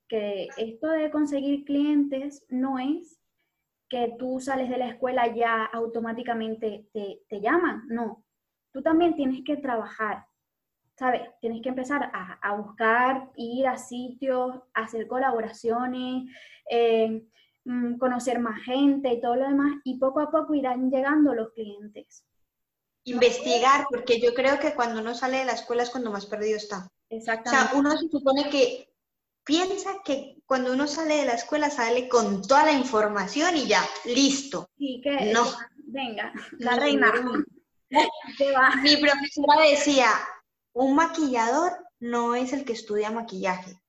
que 0.07 0.48
esto 0.55 0.88
de 0.88 1.12
conseguir 1.12 1.65
clientes 1.65 2.45
no 2.48 2.79
es 2.79 3.19
que 3.89 4.15
tú 4.17 4.39
sales 4.39 4.69
de 4.69 4.77
la 4.77 4.88
escuela 4.88 5.27
ya 5.36 5.65
automáticamente 5.65 6.88
te, 6.93 7.19
te 7.27 7.41
llaman, 7.41 7.84
no. 7.89 8.24
Tú 8.72 8.81
también 8.81 9.15
tienes 9.15 9.43
que 9.43 9.57
trabajar, 9.57 10.25
¿sabes? 10.98 11.22
Tienes 11.41 11.62
que 11.62 11.69
empezar 11.69 12.10
a, 12.13 12.39
a 12.41 12.55
buscar, 12.55 13.29
ir 13.36 13.67
a 13.67 13.77
sitios, 13.77 14.62
hacer 14.74 15.05
colaboraciones, 15.05 16.31
eh, 16.72 17.22
Mm, 17.65 17.98
conocer 17.98 18.39
más 18.39 18.62
gente 18.63 19.12
y 19.12 19.19
todo 19.19 19.36
lo 19.36 19.48
demás, 19.48 19.81
y 19.84 19.98
poco 19.98 20.19
a 20.19 20.29
poco 20.29 20.53
irán 20.53 20.91
llegando 20.91 21.34
los 21.34 21.51
clientes. 21.53 22.24
Investigar, 23.05 23.88
porque 23.89 24.19
yo 24.19 24.36
creo 24.36 24.60
que 24.60 24.75
cuando 24.75 25.01
uno 25.01 25.15
sale 25.15 25.38
de 25.38 25.45
la 25.45 25.53
escuela 25.53 25.81
es 25.81 25.89
cuando 25.89 26.12
más 26.12 26.27
perdido 26.27 26.57
está. 26.57 26.88
Exactamente. 27.10 27.65
O 27.65 27.69
sea, 27.69 27.79
uno 27.79 27.98
se 27.98 28.07
supone 28.10 28.50
que 28.50 28.93
piensa 29.43 30.01
que 30.03 30.38
cuando 30.45 30.74
uno 30.74 30.86
sale 30.86 31.17
de 31.17 31.25
la 31.25 31.34
escuela 31.34 31.72
sale 31.72 32.07
con 32.07 32.43
toda 32.43 32.65
la 32.65 32.72
información 32.72 33.57
y 33.57 33.65
ya, 33.65 33.81
listo. 34.05 34.69
Sí, 34.77 35.01
que 35.03 35.31
no. 35.34 35.45
Venga, 35.88 36.34
la 36.60 36.75
reina. 36.75 37.13
Mi 38.84 38.98
profesora 38.98 39.62
decía, 39.69 40.10
un 40.74 40.95
maquillador 40.95 41.72
no 42.00 42.36
es 42.36 42.53
el 42.53 42.63
que 42.63 42.74
estudia 42.74 43.10
maquillaje, 43.10 43.79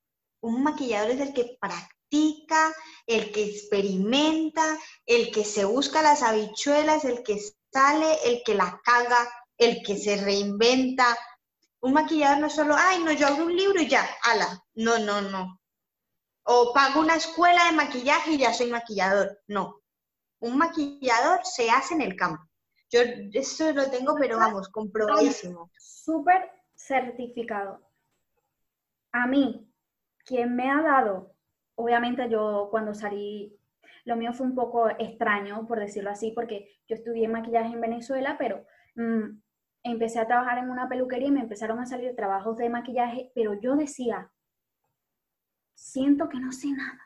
un 0.41 0.63
maquillador 0.63 1.11
es 1.11 1.19
el 1.19 1.33
que 1.33 1.57
practica, 1.59 2.73
el 3.07 3.31
que 3.31 3.45
experimenta, 3.45 4.77
el 5.05 5.31
que 5.31 5.45
se 5.45 5.65
busca 5.65 6.01
las 6.01 6.21
habichuelas, 6.21 7.05
el 7.05 7.23
que 7.23 7.39
sale, 7.71 8.17
el 8.25 8.43
que 8.45 8.53
la 8.53 8.79
caga, 8.83 9.27
el 9.57 9.81
que 9.81 9.97
se 9.97 10.17
reinventa. 10.17 11.17
Un 11.79 11.93
maquillador 11.93 12.39
no 12.39 12.47
es 12.47 12.53
solo, 12.53 12.75
ay, 12.77 13.03
no, 13.03 13.11
yo 13.13 13.27
abro 13.27 13.45
un 13.45 13.55
libro 13.55 13.81
y 13.81 13.87
ya, 13.87 14.07
ala. 14.23 14.61
No, 14.75 14.99
no, 14.99 15.21
no. 15.21 15.59
O 16.43 16.73
pago 16.73 16.99
una 16.99 17.15
escuela 17.15 17.65
de 17.65 17.71
maquillaje 17.71 18.31
y 18.31 18.37
ya 18.39 18.53
soy 18.53 18.69
maquillador. 18.69 19.41
No. 19.47 19.81
Un 20.39 20.57
maquillador 20.57 21.39
se 21.45 21.69
hace 21.69 21.93
en 21.93 22.01
el 22.01 22.15
campo. 22.15 22.43
Yo 22.89 23.01
eso 23.33 23.71
lo 23.73 23.89
tengo, 23.89 24.15
pero 24.19 24.37
vamos, 24.37 24.69
comprobadísimo. 24.69 25.71
Súper 25.77 26.51
certificado. 26.75 27.81
A 29.11 29.27
mí, 29.27 29.69
quien 30.25 30.55
me 30.55 30.69
ha 30.69 30.81
dado, 30.81 31.36
obviamente 31.77 32.27
yo 32.29 32.67
cuando 32.71 32.93
salí, 32.93 33.55
lo 34.05 34.15
mío 34.15 34.33
fue 34.33 34.47
un 34.47 34.55
poco 34.55 34.89
extraño, 34.89 35.65
por 35.67 35.79
decirlo 35.79 36.09
así, 36.09 36.31
porque 36.31 36.79
yo 36.87 36.95
estudié 36.95 37.27
maquillaje 37.27 37.73
en 37.73 37.81
Venezuela, 37.81 38.35
pero 38.37 38.65
mm, 38.95 39.39
empecé 39.83 40.19
a 40.19 40.27
trabajar 40.27 40.57
en 40.57 40.69
una 40.69 40.89
peluquería 40.89 41.27
y 41.27 41.31
me 41.31 41.41
empezaron 41.41 41.79
a 41.79 41.85
salir 41.85 42.15
trabajos 42.15 42.57
de 42.57 42.69
maquillaje, 42.69 43.31
pero 43.35 43.53
yo 43.59 43.75
decía, 43.75 44.31
siento 45.75 46.29
que 46.29 46.39
no 46.39 46.51
sé 46.51 46.67
nada. 46.71 47.01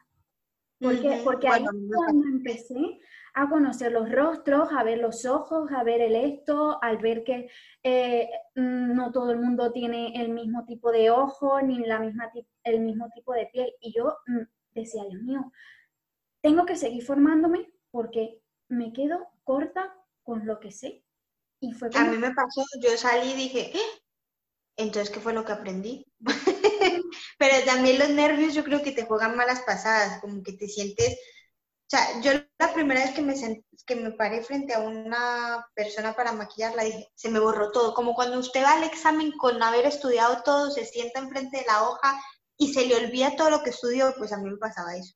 Porque, 0.79 1.21
porque 1.23 1.47
ahí 1.47 1.63
cuando 1.93 2.27
empecé 2.27 2.99
a 3.35 3.47
conocer 3.47 3.91
los 3.91 4.11
rostros, 4.11 4.69
a 4.73 4.83
ver 4.83 4.97
los 4.97 5.25
ojos, 5.25 5.71
a 5.71 5.83
ver 5.83 6.01
el 6.01 6.15
esto, 6.15 6.79
al 6.81 6.97
ver 6.97 7.23
que 7.23 7.49
eh, 7.83 8.29
no 8.55 9.11
todo 9.11 9.31
el 9.31 9.39
mundo 9.39 9.71
tiene 9.71 10.19
el 10.19 10.29
mismo 10.29 10.65
tipo 10.65 10.91
de 10.91 11.11
ojo 11.11 11.61
ni 11.61 11.85
la 11.85 11.99
misma 11.99 12.31
el 12.63 12.79
mismo 12.79 13.09
tipo 13.13 13.33
de 13.33 13.47
piel. 13.53 13.71
Y 13.79 13.93
yo 13.95 14.17
mm, 14.25 14.41
decía, 14.73 15.03
Dios 15.09 15.21
mío, 15.23 15.51
tengo 16.41 16.65
que 16.65 16.75
seguir 16.75 17.03
formándome 17.03 17.71
porque 17.91 18.41
me 18.67 18.93
quedo 18.93 19.27
corta 19.43 19.95
con 20.23 20.45
lo 20.45 20.59
que 20.59 20.71
sé. 20.71 21.03
Y 21.59 21.73
fue 21.73 21.89
A 21.93 22.05
mí 22.05 22.17
me 22.17 22.33
pasó, 22.33 22.63
yo 22.81 22.97
salí 22.97 23.31
y 23.31 23.35
dije, 23.35 23.77
¿Eh? 23.77 24.01
entonces, 24.77 25.09
¿qué 25.09 25.19
fue 25.19 25.33
lo 25.33 25.45
que 25.45 25.51
aprendí? 25.51 26.05
Pero 27.37 27.65
también 27.65 27.99
los 27.99 28.09
nervios 28.09 28.53
yo 28.53 28.63
creo 28.63 28.81
que 28.81 28.91
te 28.91 29.05
juegan 29.05 29.35
malas 29.35 29.61
pasadas, 29.61 30.19
como 30.21 30.41
que 30.41 30.53
te 30.53 30.67
sientes 30.67 31.17
o 31.91 31.97
sea, 31.97 32.21
yo 32.21 32.31
la 32.57 32.73
primera 32.73 33.01
vez 33.01 33.13
que 33.13 33.21
me, 33.21 33.35
que 33.85 33.95
me 33.97 34.11
paré 34.11 34.41
frente 34.41 34.73
a 34.73 34.79
una 34.79 35.67
persona 35.75 36.15
para 36.15 36.31
maquillarla, 36.31 36.85
dije, 36.85 37.11
se 37.15 37.29
me 37.29 37.39
borró 37.41 37.69
todo. 37.71 37.93
Como 37.93 38.13
cuando 38.13 38.39
usted 38.39 38.63
va 38.63 38.75
al 38.75 38.85
examen 38.85 39.33
con 39.33 39.61
haber 39.61 39.85
estudiado 39.85 40.41
todo, 40.43 40.71
se 40.71 40.85
sienta 40.85 41.19
enfrente 41.19 41.57
de 41.57 41.65
la 41.65 41.83
hoja 41.83 42.17
y 42.61 42.71
se 42.71 42.85
le 42.85 42.95
olvida 42.95 43.35
todo 43.35 43.49
lo 43.49 43.63
que 43.63 43.71
estudió, 43.71 44.13
pues 44.19 44.31
a 44.31 44.37
mí 44.37 44.47
me 44.47 44.57
pasaba 44.57 44.95
eso. 44.95 45.15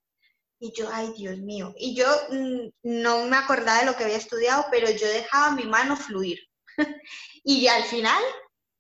Y 0.60 0.74
yo, 0.75 0.90
ay, 0.92 1.14
Dios 1.16 1.38
mío. 1.38 1.75
Y 1.78 1.96
yo 1.96 2.08
mm, 2.32 2.70
no 2.82 3.25
me 3.25 3.38
acordaba 3.38 3.82
de 3.82 3.86
lo 3.86 3.96
que 3.96 4.04
había 4.04 4.18
estudiado, 4.18 4.66
pero 4.72 4.90
yo 4.90 5.08
dejaba 5.08 5.52
mi 5.52 5.66
mano 5.66 5.96
fluir. 5.96 6.40
y 7.44 7.68
al 7.68 7.84
final 7.84 8.24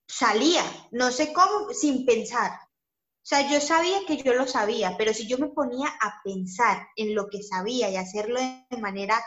salía, 0.07 0.63
no 0.91 1.11
sé 1.11 1.31
cómo, 1.31 1.71
sin 1.73 2.07
pensar. 2.07 2.53
O 2.53 3.27
sea, 3.27 3.47
yo 3.51 3.61
sabía 3.61 3.99
que 4.07 4.17
yo 4.17 4.33
lo 4.33 4.47
sabía, 4.47 4.95
pero 4.97 5.13
si 5.13 5.27
yo 5.27 5.37
me 5.37 5.49
ponía 5.49 5.89
a 6.01 6.21
pensar 6.23 6.87
en 6.95 7.13
lo 7.13 7.27
que 7.29 7.43
sabía 7.43 7.91
y 7.91 7.97
hacerlo 7.97 8.39
de 8.39 8.77
manera, 8.81 9.23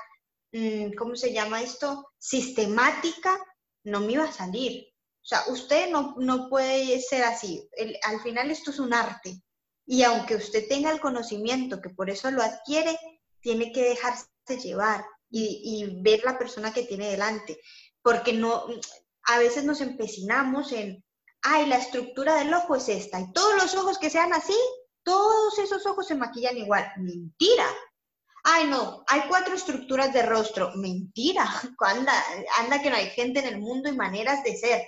mm, 0.50 0.94
¿cómo 0.98 1.14
se 1.14 1.32
llama 1.32 1.62
esto? 1.62 2.08
Sistemática, 2.18 3.38
no 3.84 4.00
me 4.00 4.14
iba 4.14 4.24
a 4.24 4.32
salir. 4.32 4.88
O 5.28 5.34
sea, 5.34 5.44
usted 5.48 5.90
no, 5.90 6.14
no 6.16 6.48
puede 6.48 6.98
ser 7.02 7.22
así. 7.24 7.68
al 8.04 8.18
final 8.22 8.50
esto 8.50 8.70
es 8.70 8.78
un 8.78 8.94
arte. 8.94 9.42
Y 9.84 10.02
aunque 10.02 10.36
usted 10.36 10.66
tenga 10.68 10.90
el 10.90 11.00
conocimiento, 11.00 11.82
que 11.82 11.90
por 11.90 12.08
eso 12.08 12.30
lo 12.30 12.42
adquiere, 12.42 12.98
tiene 13.40 13.70
que 13.70 13.90
dejarse 13.90 14.26
llevar 14.62 15.04
y, 15.28 15.82
y 15.82 16.02
ver 16.02 16.22
la 16.24 16.38
persona 16.38 16.72
que 16.72 16.84
tiene 16.84 17.10
delante. 17.10 17.60
Porque 18.00 18.32
no, 18.32 18.64
a 19.24 19.38
veces 19.38 19.64
nos 19.64 19.82
empecinamos 19.82 20.72
en, 20.72 21.04
ay, 21.42 21.66
la 21.66 21.76
estructura 21.76 22.36
del 22.36 22.54
ojo 22.54 22.76
es 22.76 22.88
esta, 22.88 23.20
y 23.20 23.30
todos 23.32 23.54
los 23.56 23.74
ojos 23.74 23.98
que 23.98 24.08
sean 24.08 24.32
así, 24.32 24.56
todos 25.02 25.58
esos 25.58 25.84
ojos 25.84 26.06
se 26.06 26.14
maquillan 26.14 26.56
igual. 26.56 26.90
Mentira. 26.96 27.66
Ay, 28.44 28.66
no, 28.66 29.04
hay 29.06 29.22
cuatro 29.28 29.54
estructuras 29.54 30.10
de 30.14 30.22
rostro. 30.22 30.72
Mentira. 30.76 31.44
Anda, 31.80 32.24
anda 32.60 32.80
que 32.80 32.88
no 32.88 32.96
hay 32.96 33.10
gente 33.10 33.40
en 33.40 33.46
el 33.46 33.58
mundo 33.58 33.90
y 33.90 33.92
maneras 33.92 34.42
de 34.42 34.56
ser. 34.56 34.86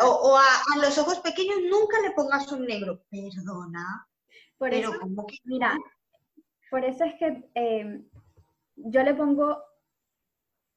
O, 0.00 0.38
a, 0.38 0.78
los 0.78 0.96
ojos 0.98 1.18
pequeños 1.20 1.58
nunca 1.68 2.00
le 2.00 2.12
pongas 2.12 2.50
un 2.52 2.64
negro. 2.64 3.02
Perdona. 3.10 4.06
Por 4.56 4.72
eso, 4.74 4.92
mira, 5.44 5.76
por 6.70 6.84
eso 6.84 7.04
es 7.04 7.14
que 7.14 7.50
eh, 7.54 8.04
yo 8.76 9.02
le 9.02 9.14
pongo 9.14 9.62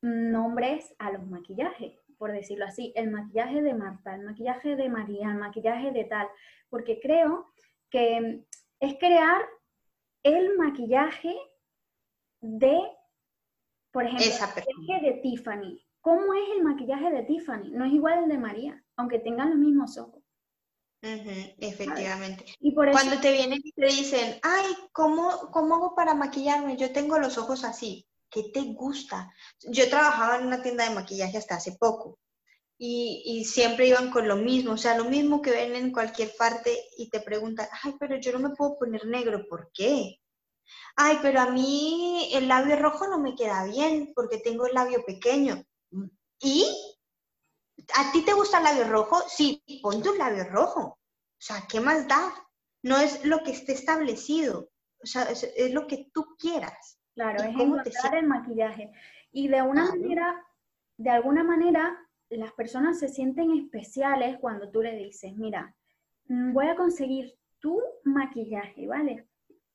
nombres 0.02 0.96
a 1.00 1.12
los 1.12 1.26
maquillajes 1.28 2.04
por 2.24 2.32
decirlo 2.32 2.64
así, 2.64 2.94
el 2.96 3.12
maquillaje 3.12 3.62
de 3.62 3.74
Marta, 3.74 4.16
el 4.16 4.22
maquillaje 4.22 4.78
de 4.78 4.88
María, 4.88 5.30
el 5.30 5.38
maquillaje 5.40 5.92
de 5.92 6.06
tal, 6.06 6.26
porque 6.70 7.02
creo 7.02 7.52
que 7.90 8.46
es 8.80 8.98
crear 8.98 9.42
el 10.24 10.58
maquillaje 10.58 11.36
de, 12.40 12.80
por 13.92 14.06
ejemplo, 14.06 14.26
el 14.26 14.40
maquillaje 14.40 15.06
de 15.06 15.14
Tiffany. 15.22 15.86
¿Cómo 16.00 16.34
es 16.34 16.50
el 16.56 16.64
maquillaje 16.64 17.12
de 17.12 17.24
Tiffany? 17.24 17.72
No 17.72 17.84
es 17.84 17.92
igual 17.92 18.24
el 18.24 18.30
de 18.30 18.38
María, 18.38 18.83
aunque 18.98 19.20
tengan 19.20 19.50
los 19.52 19.60
mismos 19.60 19.98
ojos. 19.98 20.22
efectivamente. 21.02 22.46
Y 22.60 22.72
por 22.72 22.90
Cuando 22.92 23.20
te 23.20 23.32
vienen 23.32 23.60
y 23.64 23.72
te 23.74 23.88
dicen, 23.88 24.40
ay, 24.42 24.66
¿cómo, 24.92 25.50
¿cómo 25.52 25.76
hago 25.76 25.96
para 25.96 26.14
maquillarme? 26.14 26.78
Yo 26.78 26.92
tengo 26.92 27.20
los 27.20 27.38
ojos 27.38 27.64
así. 27.64 28.08
¿Qué 28.30 28.50
te 28.54 28.62
gusta? 28.74 29.32
Yo 29.70 29.90
trabajaba 29.90 30.38
en 30.38 30.48
una 30.48 30.62
tienda 30.62 30.88
de 30.88 30.96
maquillaje 30.96 31.38
hasta 31.38 31.56
hace 31.56 31.74
poco 31.74 32.20
y, 32.78 33.46
siempre 33.46 33.88
iban 33.88 34.12
con 34.12 34.28
lo 34.28 34.36
mismo, 34.36 34.74
o 34.74 34.78
sea, 34.78 34.98
lo 34.98 35.06
mismo 35.06 35.42
que 35.42 35.52
ven 35.52 35.76
en 35.76 35.92
cualquier 35.92 36.36
parte 36.38 36.78
y 36.98 37.10
te 37.10 37.22
preguntan, 37.22 37.68
ay, 37.84 37.96
pero 38.00 38.18
yo 38.20 38.32
no 38.34 38.40
me 38.40 38.56
puedo 38.56 38.78
poner 38.78 39.06
negro, 39.06 39.46
¿por 39.48 39.72
qué? 39.74 40.20
Ay, 40.96 41.20
pero 41.22 41.42
a 41.42 41.50
mí 41.50 42.30
el 42.34 42.48
labio 42.48 42.76
rojo 42.76 43.08
no 43.08 43.20
me 43.20 43.36
queda 43.36 43.66
bien 43.66 44.12
porque 44.16 44.38
tengo 44.38 44.66
el 44.66 44.74
labio 44.74 45.04
pequeño. 45.06 45.64
¿Y? 46.40 46.66
¿A 47.96 48.12
ti 48.12 48.24
te 48.24 48.34
gusta 48.34 48.60
el 48.60 48.64
labio 48.64 48.86
rojo? 48.86 49.22
Sí, 49.28 49.64
ponte 49.82 50.10
un 50.10 50.18
labio 50.18 50.46
rojo. 50.46 50.82
O 50.82 51.46
sea, 51.46 51.64
¿qué 51.70 51.80
más 51.80 52.08
da? 52.08 52.34
No 52.84 52.98
es 52.98 53.26
lo 53.26 53.44
que 53.44 53.52
esté 53.52 53.74
establecido, 53.74 54.70
o 55.02 55.06
sea, 55.06 55.24
es, 55.24 55.74
lo 55.74 55.88
que 55.88 56.10
tú 56.14 56.36
quieras. 56.38 57.00
Claro, 57.16 57.44
es 57.44 57.50
encontrar 57.50 58.16
el 58.16 58.28
maquillaje. 58.28 58.92
Y 59.32 59.48
de 59.48 59.62
una 59.62 59.86
manera, 59.86 60.46
de 60.98 61.10
alguna 61.10 61.44
manera, 61.44 61.98
las 62.30 62.54
personas 62.54 63.00
se 63.00 63.10
sienten 63.10 63.52
especiales 63.52 64.38
cuando 64.40 64.70
tú 64.70 64.82
le 64.82 64.96
dices, 64.96 65.36
mira, 65.36 65.76
mm, 66.28 66.54
voy 66.54 66.68
a 66.68 66.76
conseguir 66.76 67.36
tu 67.60 67.82
maquillaje, 68.04 68.88
¿vale? 68.88 69.28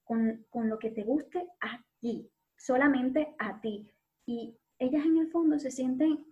Con, 0.05 0.47
lo 0.52 0.78
que 0.78 0.90
te 0.90 1.02
guste 1.02 1.47
a 1.61 1.85
ti, 2.00 2.31
solamente 2.57 3.35
a 3.38 3.61
ti. 3.61 3.90
Y 4.26 4.57
ellas 4.78 5.05
en 5.05 5.19
el 5.19 5.31
fondo 5.31 5.59
se 5.59 5.71
sienten 5.71 6.25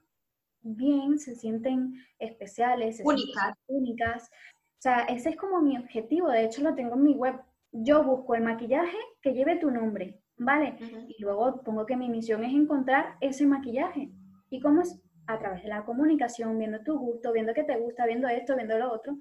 bien, 0.74 1.18
se 1.18 1.34
sienten 1.34 1.94
especiales, 2.18 3.00
únicas. 3.04 3.54
únicas. 3.66 4.30
O 4.78 4.82
sea, 4.82 5.04
ese 5.04 5.30
es 5.30 5.36
como 5.36 5.60
mi 5.60 5.76
objetivo, 5.78 6.28
de 6.28 6.44
hecho 6.44 6.62
lo 6.62 6.74
tengo 6.74 6.94
en 6.94 7.02
mi 7.02 7.14
web. 7.14 7.36
Yo 7.72 8.02
busco 8.02 8.34
el 8.34 8.42
maquillaje 8.42 8.96
que 9.20 9.32
lleve 9.32 9.56
tu 9.56 9.70
nombre, 9.70 10.20
¿vale? 10.36 10.76
Y 11.08 11.22
luego 11.22 11.62
pongo 11.62 11.86
que 11.86 11.96
mi 11.96 12.08
misión 12.08 12.44
es 12.44 12.52
encontrar 12.52 13.16
ese 13.20 13.46
maquillaje. 13.46 14.10
¿Y 14.50 14.60
cómo 14.60 14.82
es? 14.82 15.00
A 15.26 15.38
través 15.38 15.62
de 15.62 15.68
la 15.68 15.84
comunicación, 15.84 16.58
viendo 16.58 16.82
tu 16.82 16.98
gusto, 16.98 17.32
viendo 17.32 17.52
que 17.52 17.64
te 17.64 17.76
gusta, 17.76 18.06
viendo 18.06 18.28
esto, 18.28 18.54
viendo 18.54 18.78
lo 18.78 18.92
otro, 18.92 19.18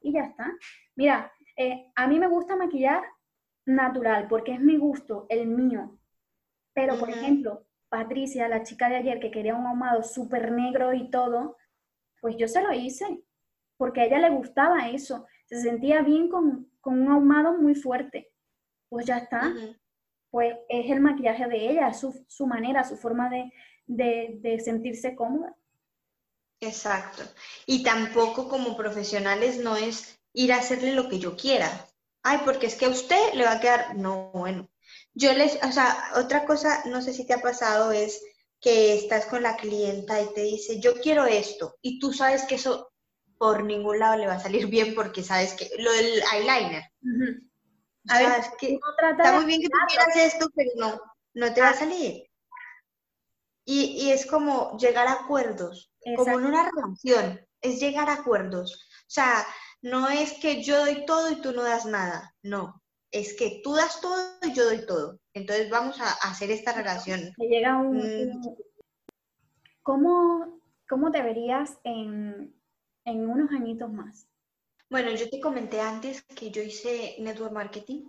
y 0.00 0.12
ya 0.12 0.24
está. 0.24 0.52
Mira, 0.96 1.32
eh, 1.56 1.90
a 1.94 2.08
mí 2.08 2.18
me 2.18 2.28
gusta 2.28 2.56
maquillar 2.56 3.04
natural, 3.66 4.26
porque 4.28 4.54
es 4.54 4.60
mi 4.60 4.76
gusto, 4.76 5.26
el 5.28 5.46
mío. 5.46 5.98
Pero, 6.74 6.98
por 6.98 7.08
ejemplo, 7.08 7.64
Patricia, 7.94 8.48
la 8.48 8.64
chica 8.64 8.88
de 8.88 8.96
ayer 8.96 9.20
que 9.20 9.30
quería 9.30 9.54
un 9.54 9.66
ahumado 9.66 10.02
súper 10.02 10.50
negro 10.50 10.92
y 10.92 11.10
todo, 11.10 11.56
pues 12.20 12.36
yo 12.36 12.48
se 12.48 12.60
lo 12.60 12.72
hice, 12.72 13.22
porque 13.76 14.00
a 14.00 14.04
ella 14.06 14.18
le 14.18 14.30
gustaba 14.30 14.88
eso, 14.88 15.26
se 15.46 15.62
sentía 15.62 16.02
bien 16.02 16.28
con, 16.28 16.68
un 16.84 17.08
ahumado 17.08 17.56
muy 17.56 17.76
fuerte. 17.76 18.32
Pues 18.88 19.06
ya 19.06 19.18
está 19.18 19.54
pues 20.34 20.56
es 20.68 20.90
el 20.90 21.00
maquillaje 21.00 21.46
de 21.46 21.70
ella, 21.70 21.94
su, 21.94 22.26
su 22.26 22.48
manera, 22.48 22.82
su 22.82 22.96
forma 22.96 23.30
de, 23.86 24.60
sentirse 24.64 25.14
cómoda. 25.14 25.54
Exacto. 26.58 27.22
Y 27.66 27.84
tampoco 27.84 28.48
como 28.48 28.76
profesionales 28.76 29.58
no 29.58 29.76
es 29.76 30.18
ir 30.32 30.52
a 30.52 30.56
hacerle 30.56 30.92
lo 30.92 31.08
que 31.08 31.20
yo 31.20 31.36
quiera. 31.36 31.68
Ay, 32.24 32.38
porque 32.44 32.66
es 32.66 32.74
que 32.74 32.86
a 32.86 32.88
usted 32.88 33.34
le 33.34 33.44
va 33.44 33.52
a 33.52 33.60
quedar, 33.60 33.94
no, 33.94 34.32
bueno. 34.34 34.68
Yo 35.14 35.32
les, 35.32 35.58
o 35.62 35.72
sea, 35.72 36.12
otra 36.16 36.44
cosa, 36.44 36.82
no 36.86 37.02
sé 37.02 37.12
si 37.12 37.26
te 37.26 37.34
ha 37.34 37.40
pasado, 37.40 37.92
es 37.92 38.20
que 38.60 38.94
estás 38.94 39.26
con 39.26 39.42
la 39.42 39.56
clienta 39.56 40.20
y 40.20 40.32
te 40.32 40.42
dice, 40.42 40.80
yo 40.80 40.94
quiero 41.00 41.26
esto, 41.26 41.76
y 41.82 41.98
tú 41.98 42.12
sabes 42.12 42.44
que 42.44 42.54
eso 42.54 42.92
por 43.38 43.62
ningún 43.62 43.98
lado 43.98 44.16
le 44.16 44.26
va 44.26 44.34
a 44.34 44.40
salir 44.40 44.66
bien 44.66 44.94
porque 44.94 45.22
sabes 45.22 45.54
que 45.54 45.68
lo 45.78 45.92
del 45.92 46.22
eyeliner 46.32 46.84
O 48.10 48.14
sea, 48.14 48.36
es 48.38 48.48
que 48.58 48.78
está 49.10 49.32
muy 49.34 49.44
bien 49.44 49.60
que 49.60 49.68
tú 49.68 49.78
quieras 49.88 50.16
esto, 50.16 50.48
pero 50.54 50.70
no, 50.76 51.00
no 51.34 51.52
te 51.52 51.60
va 51.60 51.68
a 51.68 51.70
ah. 51.70 51.74
salir. 51.74 52.24
Y, 53.66 53.82
y 54.02 54.12
es 54.12 54.26
como 54.26 54.76
llegar 54.78 55.06
a 55.06 55.12
acuerdos, 55.12 55.90
como 56.16 56.38
en 56.38 56.46
una 56.46 56.70
relación, 56.70 57.40
es 57.60 57.80
llegar 57.80 58.08
a 58.08 58.14
acuerdos. 58.14 58.74
O 59.00 59.10
sea, 59.10 59.46
no 59.82 60.08
es 60.08 60.32
que 60.34 60.62
yo 60.62 60.78
doy 60.78 61.04
todo 61.06 61.30
y 61.30 61.40
tú 61.40 61.52
no 61.52 61.62
das 61.62 61.86
nada, 61.86 62.34
no, 62.42 62.82
es 63.14 63.34
que 63.34 63.60
tú 63.62 63.74
das 63.74 64.00
todo 64.00 64.16
y 64.42 64.52
yo 64.52 64.64
doy 64.64 64.84
todo. 64.86 65.20
Entonces 65.34 65.70
vamos 65.70 66.00
a 66.00 66.10
hacer 66.28 66.50
esta 66.50 66.72
relación. 66.72 67.32
llega 67.38 67.76
un, 67.76 67.96
mm. 67.96 68.56
¿Cómo, 69.82 70.60
¿Cómo 70.88 71.12
te 71.12 71.22
verías 71.22 71.78
en, 71.84 72.60
en 73.04 73.30
unos 73.30 73.52
añitos 73.52 73.90
más? 73.92 74.26
Bueno, 74.90 75.12
yo 75.12 75.30
te 75.30 75.40
comenté 75.40 75.80
antes 75.80 76.22
que 76.22 76.50
yo 76.50 76.60
hice 76.60 77.16
network 77.20 77.52
marketing 77.52 78.06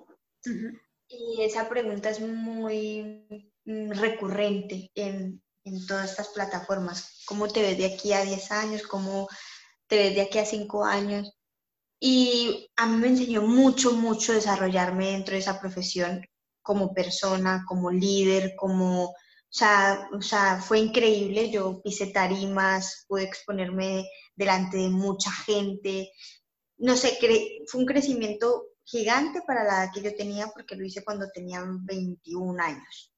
y 1.07 1.41
esa 1.43 1.69
pregunta 1.69 2.09
es 2.09 2.19
muy 2.19 3.27
mm, 3.65 3.91
recurrente 3.91 4.91
en, 4.95 5.41
en, 5.65 5.85
todas 5.85 6.11
estas 6.11 6.29
plataformas. 6.29 7.23
¿Cómo 7.27 7.47
te 7.47 7.61
ves 7.61 7.77
de 7.77 7.93
aquí 7.93 8.11
a 8.13 8.23
10 8.23 8.51
años? 8.51 8.83
¿Cómo 8.83 9.27
te 9.87 9.97
ves 9.97 10.15
de 10.15 10.21
aquí 10.21 10.39
a 10.39 10.45
5 10.45 10.83
años? 10.83 11.31
Y 11.99 12.69
a 12.75 12.85
mí 12.85 12.97
me 12.97 13.07
enseñó 13.07 13.41
mucho, 13.41 13.93
mucho 13.93 14.33
desarrollarme 14.33 15.11
dentro 15.11 15.33
de 15.33 15.39
esa 15.39 15.59
profesión 15.59 16.25
como 16.61 16.93
persona, 16.93 17.63
como 17.67 17.91
líder, 17.91 18.55
como, 18.55 19.05
o 19.05 19.15
sea, 19.49 20.09
o 20.13 20.21
sea, 20.21 20.61
fue 20.61 20.79
increíble. 20.79 21.51
Yo 21.51 21.81
pisé 21.81 22.07
tarimas, 22.07 23.05
pude 23.07 23.23
exponerme 23.23 24.05
delante 24.35 24.77
de 24.77 24.89
mucha 24.89 25.31
gente, 25.31 26.11
no 26.77 26.95
sé, 26.95 27.17
fue 27.67 27.81
un 27.81 27.87
crecimiento 27.87 28.65
gigante 28.83 29.41
para 29.41 29.63
la 29.63 29.83
edad 29.85 29.91
que 29.93 30.01
yo 30.01 30.15
tenía 30.15 30.47
porque 30.47 30.75
lo 30.75 30.85
hice 30.85 31.03
cuando 31.03 31.29
tenía 31.31 31.63
21 31.65 32.61
años. 32.61 33.13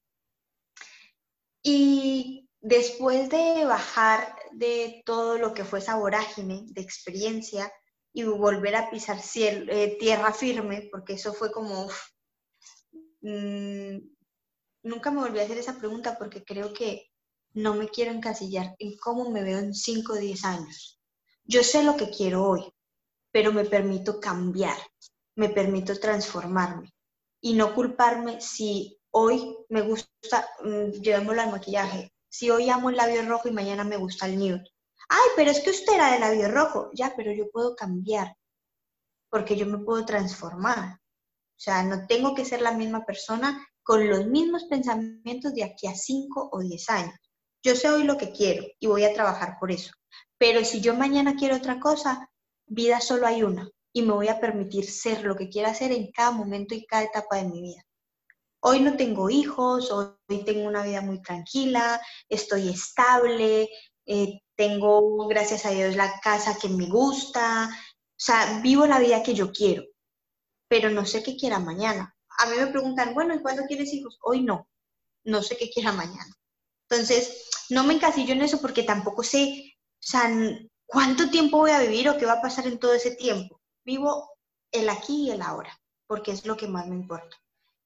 Y 1.64 2.48
después 2.62 3.30
de 3.30 3.66
bajar 3.66 4.36
de 4.54 5.02
todo 5.06 5.38
lo 5.38 5.54
que 5.54 5.66
fue 5.66 5.80
esa 5.80 5.96
vorágine 5.96 6.66
de 6.68 6.82
experiencia 6.82 7.72
y 8.18 8.24
volver 8.24 8.76
a 8.76 8.90
pisar 8.90 9.20
eh, 9.36 9.96
tierra 10.00 10.34
firme, 10.34 10.90
porque 10.92 11.14
eso 11.14 11.36
fue 11.36 11.52
como... 11.52 11.88
Mm, 13.22 14.00
nunca 14.82 15.12
me 15.12 15.22
volví 15.22 15.38
a 15.38 15.44
hacer 15.44 15.60
esa 15.60 15.78
pregunta 15.78 16.18
porque 16.18 16.44
creo 16.44 16.74
que 16.74 17.12
no 17.54 17.76
me 17.76 17.90
quiero 17.90 18.12
encasillar 18.12 18.76
en 18.80 18.98
cómo 18.98 19.30
me 19.30 19.44
veo 19.44 19.60
en 19.60 19.76
5 19.76 20.14
o 20.14 20.16
10 20.16 20.46
años. 20.46 21.00
Yo 21.44 21.64
sé 21.64 21.84
lo 21.84 21.96
que 21.96 22.10
quiero 22.10 22.44
hoy, 22.44 22.64
pero 23.32 23.54
me 23.54 23.66
permito 23.66 24.20
cambiar, 24.20 24.78
me 25.36 25.50
permito 25.50 26.00
transformarme 26.00 26.92
y 27.40 27.54
no 27.54 27.76
culparme 27.76 28.42
si 28.42 29.00
hoy 29.12 29.56
me 29.70 29.84
gusta, 29.84 30.50
mm, 30.64 31.02
llevémoslo 31.04 31.44
al 31.44 31.52
maquillaje, 31.52 32.12
si 32.30 32.50
hoy 32.50 32.72
amo 32.72 32.90
el 32.90 32.98
labio 32.98 33.22
rojo 33.28 33.48
y 33.48 33.52
mañana 33.52 33.84
me 33.84 33.98
gusta 33.98 34.26
el 34.26 34.40
nude. 34.40 34.64
Ay, 35.10 35.30
pero 35.36 35.52
es 35.52 35.62
que 35.62 35.70
usted 35.70 35.94
era 35.94 36.12
de 36.12 36.20
labio 36.20 36.50
rojo, 36.50 36.90
ya, 36.94 37.14
pero 37.16 37.32
yo 37.32 37.50
puedo 37.50 37.76
cambiar, 37.76 38.36
porque 39.30 39.56
yo 39.56 39.66
me 39.66 39.80
puedo 39.80 40.06
transformar. 40.06 40.96
O 40.96 41.60
sea, 41.60 41.84
no 41.84 42.06
tengo 42.08 42.36
que 42.36 42.46
ser 42.46 42.62
la 42.62 42.74
misma 42.74 43.06
persona 43.06 43.66
con 43.84 44.08
los 44.10 44.28
mismos 44.28 44.66
pensamientos 44.66 45.54
de 45.54 45.64
aquí 45.64 45.88
a 45.88 45.96
5 45.96 46.50
o 46.52 46.60
10 46.60 46.90
años. 46.90 47.16
Yo 47.64 47.76
sé 47.76 47.90
hoy 47.90 48.04
lo 48.04 48.18
que 48.18 48.32
quiero 48.32 48.66
y 48.80 48.88
voy 48.88 49.06
a 49.06 49.14
trabajar 49.14 49.58
por 49.60 49.72
eso. 49.72 49.92
Pero 50.38 50.64
si 50.64 50.82
yo 50.82 50.94
mañana 50.94 51.36
quiero 51.36 51.56
otra 51.56 51.80
cosa, 51.80 52.30
vida 52.68 53.00
solo 53.00 53.26
hay 53.26 53.44
una 53.44 53.70
y 53.94 54.02
me 54.02 54.14
voy 54.14 54.28
a 54.28 54.40
permitir 54.40 54.86
ser 54.90 55.24
lo 55.24 55.36
que 55.36 55.50
quiera 55.50 55.72
hacer 55.72 55.92
en 55.92 56.12
cada 56.12 56.32
momento 56.32 56.76
y 56.76 56.86
cada 56.86 57.04
etapa 57.04 57.38
de 57.38 57.46
mi 57.46 57.62
vida. 57.62 57.82
Hoy 58.60 58.82
no 58.82 58.98
tengo 58.98 59.30
hijos, 59.30 59.92
hoy 59.92 60.44
tengo 60.46 60.68
una 60.68 60.84
vida 60.84 61.02
muy 61.02 61.22
tranquila, 61.22 62.00
estoy 62.28 62.70
estable, 62.70 63.70
eh, 64.06 64.40
tengo, 64.58 65.28
gracias 65.28 65.66
a 65.66 65.72
Dios, 65.72 65.96
la 65.96 66.20
casa 66.22 66.58
que 66.60 66.68
me 66.68 66.88
gusta, 66.88 67.70
o 67.72 68.20
sea, 68.20 68.60
vivo 68.62 68.86
la 68.86 69.00
vida 69.00 69.24
que 69.24 69.34
yo 69.34 69.52
quiero, 69.52 69.84
pero 70.68 70.90
no 70.90 71.06
sé 71.06 71.24
qué 71.24 71.38
quiera 71.38 71.60
mañana. 71.60 72.14
A 72.40 72.48
mí 72.48 72.58
me 72.58 72.68
preguntan, 72.68 73.14
bueno, 73.14 73.34
¿y 73.36 73.42
cuándo 73.42 73.64
quieres 73.68 73.94
hijos? 73.94 74.18
Hoy 74.22 74.42
no, 74.42 74.68
no 75.24 75.42
sé 75.42 75.56
qué 75.58 75.70
quiera 75.70 75.92
mañana. 75.92 76.36
Entonces, 76.90 77.50
no 77.70 77.84
me 77.84 77.94
encasillo 77.94 78.34
en 78.34 78.42
eso 78.42 78.60
porque 78.60 78.84
tampoco 78.84 79.24
sé, 79.24 79.76
o 79.76 80.08
sea, 80.08 80.30
¿Cuánto 80.88 81.30
tiempo 81.30 81.58
voy 81.58 81.72
a 81.72 81.82
vivir 81.82 82.08
o 82.08 82.18
qué 82.18 82.26
va 82.26 82.34
a 82.34 82.42
pasar 82.42 82.66
en 82.66 82.80
todo 82.80 82.94
ese 82.94 83.12
tiempo? 83.12 83.60
Vivo 83.84 84.32
el 84.72 84.88
aquí 84.88 85.26
y 85.28 85.32
el 85.32 85.42
ahora, 85.42 85.78
porque 86.08 86.32
es 86.32 86.46
lo 86.46 86.56
que 86.56 86.70
más 86.70 86.88
me 86.88 86.96
importa. 86.96 87.36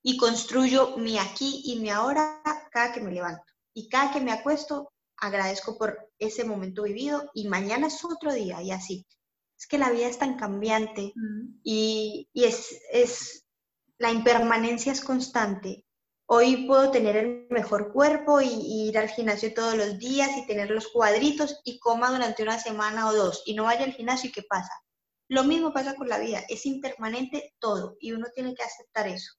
Y 0.03 0.17
construyo 0.17 0.97
mi 0.97 1.17
aquí 1.17 1.63
y 1.65 1.79
mi 1.79 1.89
ahora 1.89 2.43
cada 2.71 2.93
que 2.93 3.01
me 3.01 3.11
levanto. 3.11 3.43
Y 3.73 3.89
cada 3.89 4.13
que 4.13 4.21
me 4.21 4.31
acuesto, 4.31 4.93
agradezco 5.17 5.79
por 5.79 6.10
ese 6.21 6.45
momento 6.45 6.83
vivido 6.83 7.29
y 7.33 7.47
mañana 7.47 7.87
es 7.87 8.05
otro 8.05 8.33
día 8.33 8.61
y 8.61 8.71
así. 8.71 9.05
Es 9.57 9.67
que 9.67 9.77
la 9.77 9.91
vida 9.91 10.07
es 10.07 10.17
tan 10.17 10.37
cambiante 10.37 11.13
y, 11.63 12.29
es, 12.33 12.79
es, 12.91 13.45
la 13.97 14.11
impermanencia 14.11 14.91
es 14.91 15.01
constante 15.01 15.85
Hoy 16.33 16.65
puedo 16.65 16.91
tener 16.91 17.17
el 17.17 17.47
mejor 17.49 17.91
cuerpo 17.91 18.39
y, 18.39 18.87
ir 18.87 18.97
al 18.97 19.09
gimnasio 19.09 19.53
todos 19.53 19.75
los 19.75 19.99
días 19.99 20.29
y 20.37 20.47
tener 20.47 20.71
los 20.71 20.87
cuadritos 20.87 21.59
y 21.65 21.77
coma 21.77 22.09
durante 22.09 22.41
una 22.41 22.57
semana 22.57 23.09
o 23.09 23.13
dos 23.13 23.43
y 23.45 23.53
no 23.53 23.65
vaya 23.65 23.83
al 23.83 23.91
gimnasio 23.91 24.29
y 24.29 24.31
qué 24.31 24.43
pasa. 24.43 24.71
Lo 25.27 25.43
mismo 25.43 25.73
pasa 25.73 25.95
con 25.95 26.07
la 26.07 26.19
vida, 26.19 26.41
es 26.47 26.65
impermanente 26.65 27.53
todo 27.59 27.97
y 27.99 28.13
uno 28.13 28.27
tiene 28.33 28.55
que 28.55 28.63
aceptar 28.63 29.09
eso. 29.09 29.33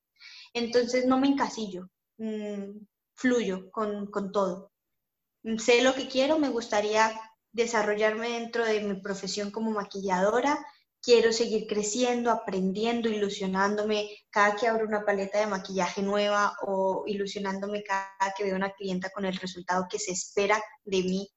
Entonces 0.53 1.07
no 1.07 1.19
me 1.19 1.29
encasillo, 1.29 1.89
mm, 2.19 2.85
fluyo 3.15 3.71
con, 3.71 4.11
con 4.11 4.31
todo. 4.31 4.72
Sé 5.59 5.83
lo 5.83 5.95
que 5.95 6.09
quiero, 6.09 6.39
me 6.39 6.51
gustaría 6.51 7.13
desarrollarme 7.51 8.29
dentro 8.31 8.65
de 8.65 8.81
mi 8.81 9.01
profesión 9.01 9.51
como 9.51 9.73
maquilladora, 9.73 10.57
quiero 11.03 11.33
seguir 11.33 11.67
creciendo, 11.67 12.31
aprendiendo, 12.31 13.09
ilusionándome 13.09 14.09
cada 14.31 14.55
que 14.55 14.69
abro 14.69 14.87
una 14.87 15.05
paleta 15.05 15.41
de 15.41 15.49
maquillaje 15.49 16.01
nueva 16.01 16.55
o 16.65 17.03
ilusionándome 17.07 17.83
cada 17.83 18.33
que 18.37 18.45
veo 18.45 18.55
una 18.55 18.73
clienta 18.73 19.11
con 19.11 19.25
el 19.25 19.37
resultado 19.37 19.87
que 19.91 19.99
se 19.99 20.13
espera 20.13 20.63
de 20.85 21.03
mí 21.03 21.29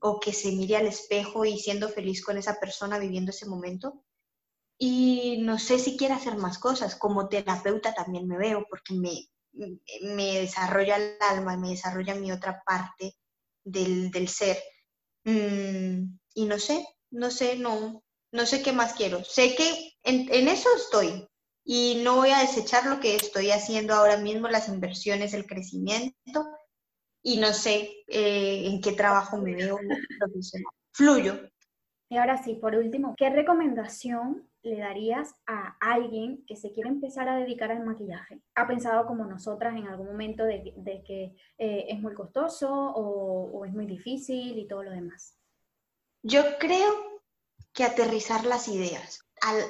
o 0.00 0.20
que 0.20 0.34
se 0.34 0.52
mire 0.52 0.76
al 0.76 0.86
espejo 0.86 1.46
y 1.46 1.58
siendo 1.58 1.88
feliz 1.88 2.22
con 2.22 2.36
esa 2.36 2.60
persona 2.60 2.98
viviendo 2.98 3.30
ese 3.30 3.46
momento. 3.46 4.04
Y 4.78 5.38
no 5.40 5.58
sé 5.58 5.78
si 5.78 5.96
quiero 5.96 6.14
hacer 6.14 6.36
más 6.36 6.58
cosas. 6.58 6.94
Como 6.96 7.28
terapeuta 7.28 7.94
también 7.94 8.28
me 8.28 8.36
veo 8.36 8.66
porque 8.68 8.94
me, 8.94 9.26
me 10.02 10.38
desarrolla 10.40 10.96
el 10.96 11.16
alma, 11.20 11.56
me 11.56 11.70
desarrolla 11.70 12.14
mi 12.14 12.30
otra 12.30 12.62
parte 12.64 13.16
del, 13.70 14.10
del 14.10 14.28
ser. 14.28 14.58
Mm, 15.24 16.18
y 16.34 16.44
no 16.46 16.58
sé, 16.58 16.86
no 17.10 17.30
sé, 17.30 17.58
no, 17.58 18.02
no 18.32 18.46
sé 18.46 18.62
qué 18.62 18.72
más 18.72 18.94
quiero. 18.94 19.24
Sé 19.24 19.54
que 19.54 19.92
en, 20.02 20.48
eso 20.48 20.68
estoy 20.76 21.26
y 21.64 22.00
no 22.02 22.16
voy 22.16 22.30
a 22.30 22.40
desechar 22.40 22.86
lo 22.86 23.00
que 23.00 23.14
estoy 23.14 23.50
haciendo 23.50 23.94
ahora 23.94 24.16
mismo, 24.16 24.48
las 24.48 24.68
inversiones, 24.68 25.34
el 25.34 25.46
crecimiento 25.46 26.46
y 27.22 27.38
no 27.38 27.52
sé 27.52 28.04
eh, 28.06 28.66
en 28.66 28.80
qué 28.80 28.92
trabajo 28.92 29.38
me 29.38 29.54
veo 29.54 29.78
profesional. 30.18 30.72
Fluyo. 30.92 31.40
Y 32.10 32.16
ahora 32.16 32.42
sí, 32.42 32.54
por 32.54 32.74
último, 32.74 33.14
¿qué 33.18 33.28
recomendación 33.28 34.48
le 34.68 34.78
darías 34.78 35.34
a 35.46 35.76
alguien 35.80 36.44
que 36.46 36.56
se 36.56 36.72
quiere 36.72 36.88
empezar 36.88 37.28
a 37.28 37.36
dedicar 37.36 37.72
al 37.72 37.84
maquillaje? 37.84 38.40
¿Ha 38.54 38.66
pensado 38.66 39.06
como 39.06 39.24
nosotras 39.24 39.76
en 39.76 39.88
algún 39.88 40.06
momento 40.06 40.44
de, 40.44 41.02
que 41.06 41.34
eh, 41.58 41.86
es 41.88 42.00
muy 42.00 42.14
costoso 42.14 42.70
o, 42.70 43.50
o 43.58 43.64
es 43.64 43.72
muy 43.72 43.86
difícil 43.86 44.58
y 44.58 44.68
todo 44.68 44.84
lo 44.84 44.90
demás? 44.90 45.36
Yo 46.22 46.42
creo 46.58 47.08
que 47.72 47.84
aterrizar 47.84 48.44
las 48.44 48.68
ideas. 48.68 49.24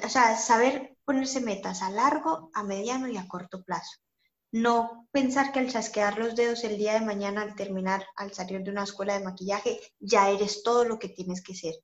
o 0.04 0.08
sea, 0.08 0.36
saber 0.36 0.96
ponerse 1.04 1.40
metas 1.40 1.82
a 1.82 1.90
largo, 1.90 2.50
a 2.54 2.62
mediano 2.64 3.08
y 3.08 3.16
a 3.16 3.28
corto 3.28 3.62
plazo. 3.62 3.98
No 4.50 5.06
pensar 5.12 5.52
que 5.52 5.58
al 5.58 5.70
chasquear 5.70 6.18
los 6.18 6.34
dedos 6.34 6.64
el 6.64 6.78
día 6.78 6.94
de 6.94 7.04
mañana, 7.04 7.42
al 7.42 7.54
terminar, 7.54 8.06
al 8.16 8.32
salir 8.32 8.62
de 8.62 8.70
una 8.70 8.84
escuela 8.84 9.18
de 9.18 9.24
maquillaje, 9.24 9.78
ya 10.00 10.30
eres 10.30 10.62
todo 10.62 10.84
lo 10.84 10.98
que 10.98 11.10
tienes 11.10 11.42
que 11.42 11.54
ser. 11.54 11.74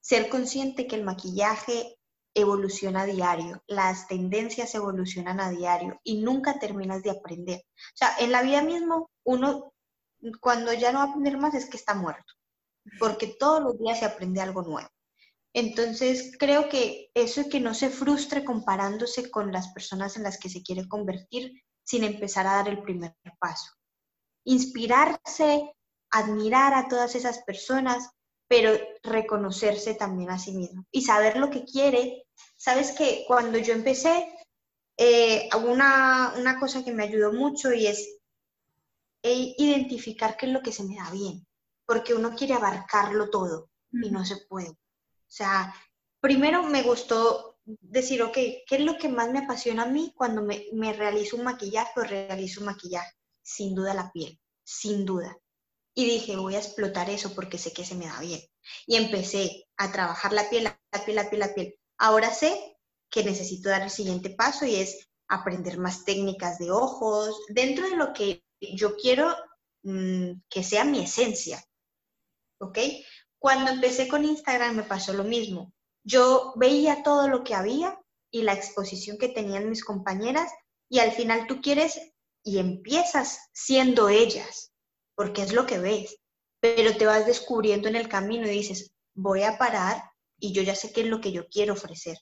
Ser 0.00 0.28
consciente 0.28 0.86
que 0.86 0.96
el 0.96 1.04
maquillaje 1.04 1.98
evoluciona 2.34 3.02
a 3.02 3.06
diario, 3.06 3.62
las 3.66 4.06
tendencias 4.06 4.74
evolucionan 4.74 5.40
a 5.40 5.50
diario 5.50 6.00
y 6.04 6.22
nunca 6.22 6.58
terminas 6.58 7.02
de 7.02 7.10
aprender. 7.10 7.60
O 7.76 7.96
sea, 7.96 8.14
en 8.18 8.32
la 8.32 8.42
vida 8.42 8.62
mismo, 8.62 9.10
uno 9.24 9.72
cuando 10.40 10.72
ya 10.72 10.92
no 10.92 10.98
va 10.98 11.04
a 11.04 11.08
aprender 11.08 11.38
más 11.38 11.54
es 11.54 11.66
que 11.66 11.76
está 11.76 11.94
muerto, 11.94 12.34
porque 12.98 13.26
todos 13.38 13.62
los 13.62 13.78
días 13.78 13.98
se 13.98 14.04
aprende 14.04 14.40
algo 14.40 14.62
nuevo. 14.62 14.88
Entonces, 15.52 16.36
creo 16.38 16.68
que 16.68 17.10
eso 17.14 17.40
es 17.40 17.48
que 17.48 17.58
no 17.58 17.74
se 17.74 17.90
frustre 17.90 18.44
comparándose 18.44 19.30
con 19.30 19.50
las 19.50 19.72
personas 19.72 20.16
en 20.16 20.22
las 20.22 20.38
que 20.38 20.48
se 20.48 20.62
quiere 20.62 20.86
convertir 20.86 21.52
sin 21.82 22.04
empezar 22.04 22.46
a 22.46 22.56
dar 22.56 22.68
el 22.68 22.82
primer 22.82 23.16
paso. 23.40 23.72
Inspirarse, 24.44 25.74
admirar 26.10 26.74
a 26.74 26.86
todas 26.88 27.16
esas 27.16 27.42
personas, 27.42 28.10
pero 28.50 28.76
reconocerse 29.04 29.94
también 29.94 30.28
a 30.30 30.38
sí 30.38 30.50
mismo 30.50 30.84
y 30.90 31.02
saber 31.02 31.36
lo 31.36 31.50
que 31.50 31.64
quiere. 31.64 32.26
Sabes 32.56 32.90
que 32.90 33.24
cuando 33.28 33.58
yo 33.58 33.72
empecé, 33.72 34.28
eh, 34.96 35.48
una, 35.54 36.34
una 36.36 36.58
cosa 36.58 36.84
que 36.84 36.90
me 36.90 37.04
ayudó 37.04 37.32
mucho 37.32 37.72
y 37.72 37.86
es 37.86 38.18
e 39.22 39.54
identificar 39.56 40.36
qué 40.36 40.46
es 40.46 40.52
lo 40.52 40.62
que 40.62 40.72
se 40.72 40.82
me 40.82 40.96
da 40.96 41.12
bien, 41.12 41.46
porque 41.86 42.12
uno 42.12 42.34
quiere 42.34 42.54
abarcarlo 42.54 43.30
todo 43.30 43.70
y 43.92 44.10
no 44.10 44.24
se 44.24 44.38
puede. 44.48 44.70
O 44.70 44.76
sea, 45.28 45.72
primero 46.18 46.64
me 46.64 46.82
gustó 46.82 47.60
decir, 47.64 48.20
ok, 48.20 48.34
¿qué 48.34 48.64
es 48.68 48.80
lo 48.80 48.98
que 48.98 49.08
más 49.08 49.30
me 49.30 49.38
apasiona 49.38 49.84
a 49.84 49.86
mí 49.86 50.12
cuando 50.16 50.42
me, 50.42 50.66
me 50.72 50.92
realizo 50.92 51.36
un 51.36 51.44
maquillaje 51.44 52.00
o 52.00 52.02
realizo 52.02 52.58
un 52.60 52.66
maquillaje? 52.66 53.12
Sin 53.42 53.76
duda 53.76 53.94
la 53.94 54.10
piel, 54.10 54.40
sin 54.64 55.06
duda. 55.06 55.38
Y 56.00 56.06
dije, 56.06 56.34
voy 56.36 56.54
a 56.54 56.60
explotar 56.60 57.10
eso 57.10 57.34
porque 57.34 57.58
sé 57.58 57.74
que 57.74 57.84
se 57.84 57.94
me 57.94 58.06
da 58.06 58.18
bien. 58.20 58.40
Y 58.86 58.96
empecé 58.96 59.66
a 59.76 59.92
trabajar 59.92 60.32
la 60.32 60.48
piel, 60.48 60.64
la 60.64 61.04
piel, 61.04 61.16
la 61.16 61.28
piel, 61.28 61.40
la 61.40 61.52
piel. 61.52 61.78
Ahora 61.98 62.32
sé 62.32 62.78
que 63.10 63.22
necesito 63.22 63.68
dar 63.68 63.82
el 63.82 63.90
siguiente 63.90 64.30
paso 64.30 64.64
y 64.64 64.76
es 64.76 65.10
aprender 65.28 65.76
más 65.76 66.06
técnicas 66.06 66.58
de 66.58 66.70
ojos, 66.70 67.38
dentro 67.48 67.86
de 67.90 67.96
lo 67.96 68.14
que 68.14 68.42
yo 68.60 68.96
quiero 68.96 69.36
mm, 69.82 70.40
que 70.48 70.62
sea 70.62 70.84
mi 70.84 71.00
esencia. 71.00 71.62
¿Ok? 72.62 72.78
Cuando 73.38 73.70
empecé 73.70 74.08
con 74.08 74.24
Instagram 74.24 74.76
me 74.76 74.84
pasó 74.84 75.12
lo 75.12 75.24
mismo. 75.24 75.74
Yo 76.02 76.54
veía 76.56 77.02
todo 77.02 77.28
lo 77.28 77.44
que 77.44 77.54
había 77.54 78.00
y 78.30 78.40
la 78.40 78.54
exposición 78.54 79.18
que 79.18 79.28
tenían 79.28 79.68
mis 79.68 79.84
compañeras 79.84 80.50
y 80.88 81.00
al 81.00 81.12
final 81.12 81.46
tú 81.46 81.60
quieres 81.60 82.00
y 82.42 82.58
empiezas 82.58 83.50
siendo 83.52 84.08
ellas, 84.08 84.69
porque 85.20 85.42
es 85.42 85.52
lo 85.52 85.66
que 85.66 85.78
ves, 85.78 86.16
pero 86.60 86.96
te 86.96 87.04
vas 87.04 87.26
descubriendo 87.26 87.88
en 87.88 87.96
el 87.96 88.08
camino 88.08 88.46
y 88.46 88.52
dices, 88.52 88.90
voy 89.14 89.42
a 89.42 89.58
parar 89.58 90.02
y 90.38 90.54
yo 90.54 90.62
ya 90.62 90.74
sé 90.74 90.94
qué 90.94 91.02
es 91.02 91.08
lo 91.08 91.20
que 91.20 91.30
yo 91.30 91.46
quiero 91.48 91.74
ofrecer. 91.74 92.16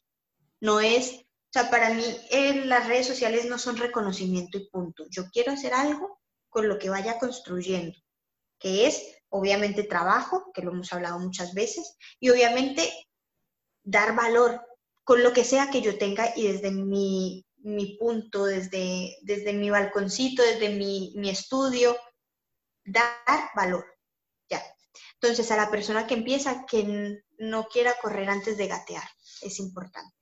No 0.59 0.81
es, 0.81 1.13
o 1.13 1.53
sea, 1.53 1.71
para 1.71 1.95
mí 1.95 2.03
eh, 2.33 2.65
las 2.65 2.89
redes 2.89 3.07
sociales 3.07 3.45
no 3.45 3.57
son 3.57 3.77
reconocimiento 3.77 4.59
y 4.59 4.69
punto. 4.69 5.05
Yo 5.11 5.31
quiero 5.31 5.53
hacer 5.53 5.75
algo 5.75 6.19
con 6.49 6.67
lo 6.67 6.77
que 6.77 6.91
vaya 6.91 7.21
construyendo, 7.21 7.97
que 8.59 8.89
es 8.89 9.01
obviamente 9.29 9.85
trabajo, 9.85 10.51
que 10.53 10.63
lo 10.63 10.73
hemos 10.73 10.93
hablado 10.93 11.21
muchas 11.21 11.55
veces, 11.55 11.97
y 12.19 12.31
obviamente 12.31 12.93
dar 13.85 14.17
valor 14.17 14.61
con 15.05 15.23
lo 15.23 15.33
que 15.33 15.45
sea 15.45 15.71
que 15.71 15.83
yo 15.83 15.99
tenga 15.99 16.33
y 16.35 16.49
desde 16.49 16.73
mi, 16.73 17.47
punto, 18.01 18.47
desde, 18.47 19.19
desde 19.23 19.53
mi 19.53 19.71
balconcito, 19.71 20.43
desde 20.43 20.71
mi, 20.71 21.13
mi 21.15 21.31
estudio, 21.31 21.97
dar 22.91 23.51
valor. 23.55 23.85
Ya. 24.49 24.61
Entonces, 25.21 25.51
a 25.51 25.57
la 25.57 25.71
persona 25.71 26.07
que 26.07 26.15
empieza, 26.15 26.65
que 26.67 27.23
no 27.39 27.65
quiera 27.65 27.93
correr 28.01 28.29
antes 28.29 28.57
de 28.57 28.69
gatear, 28.69 29.05
es 29.43 29.59
importante. 29.61 30.15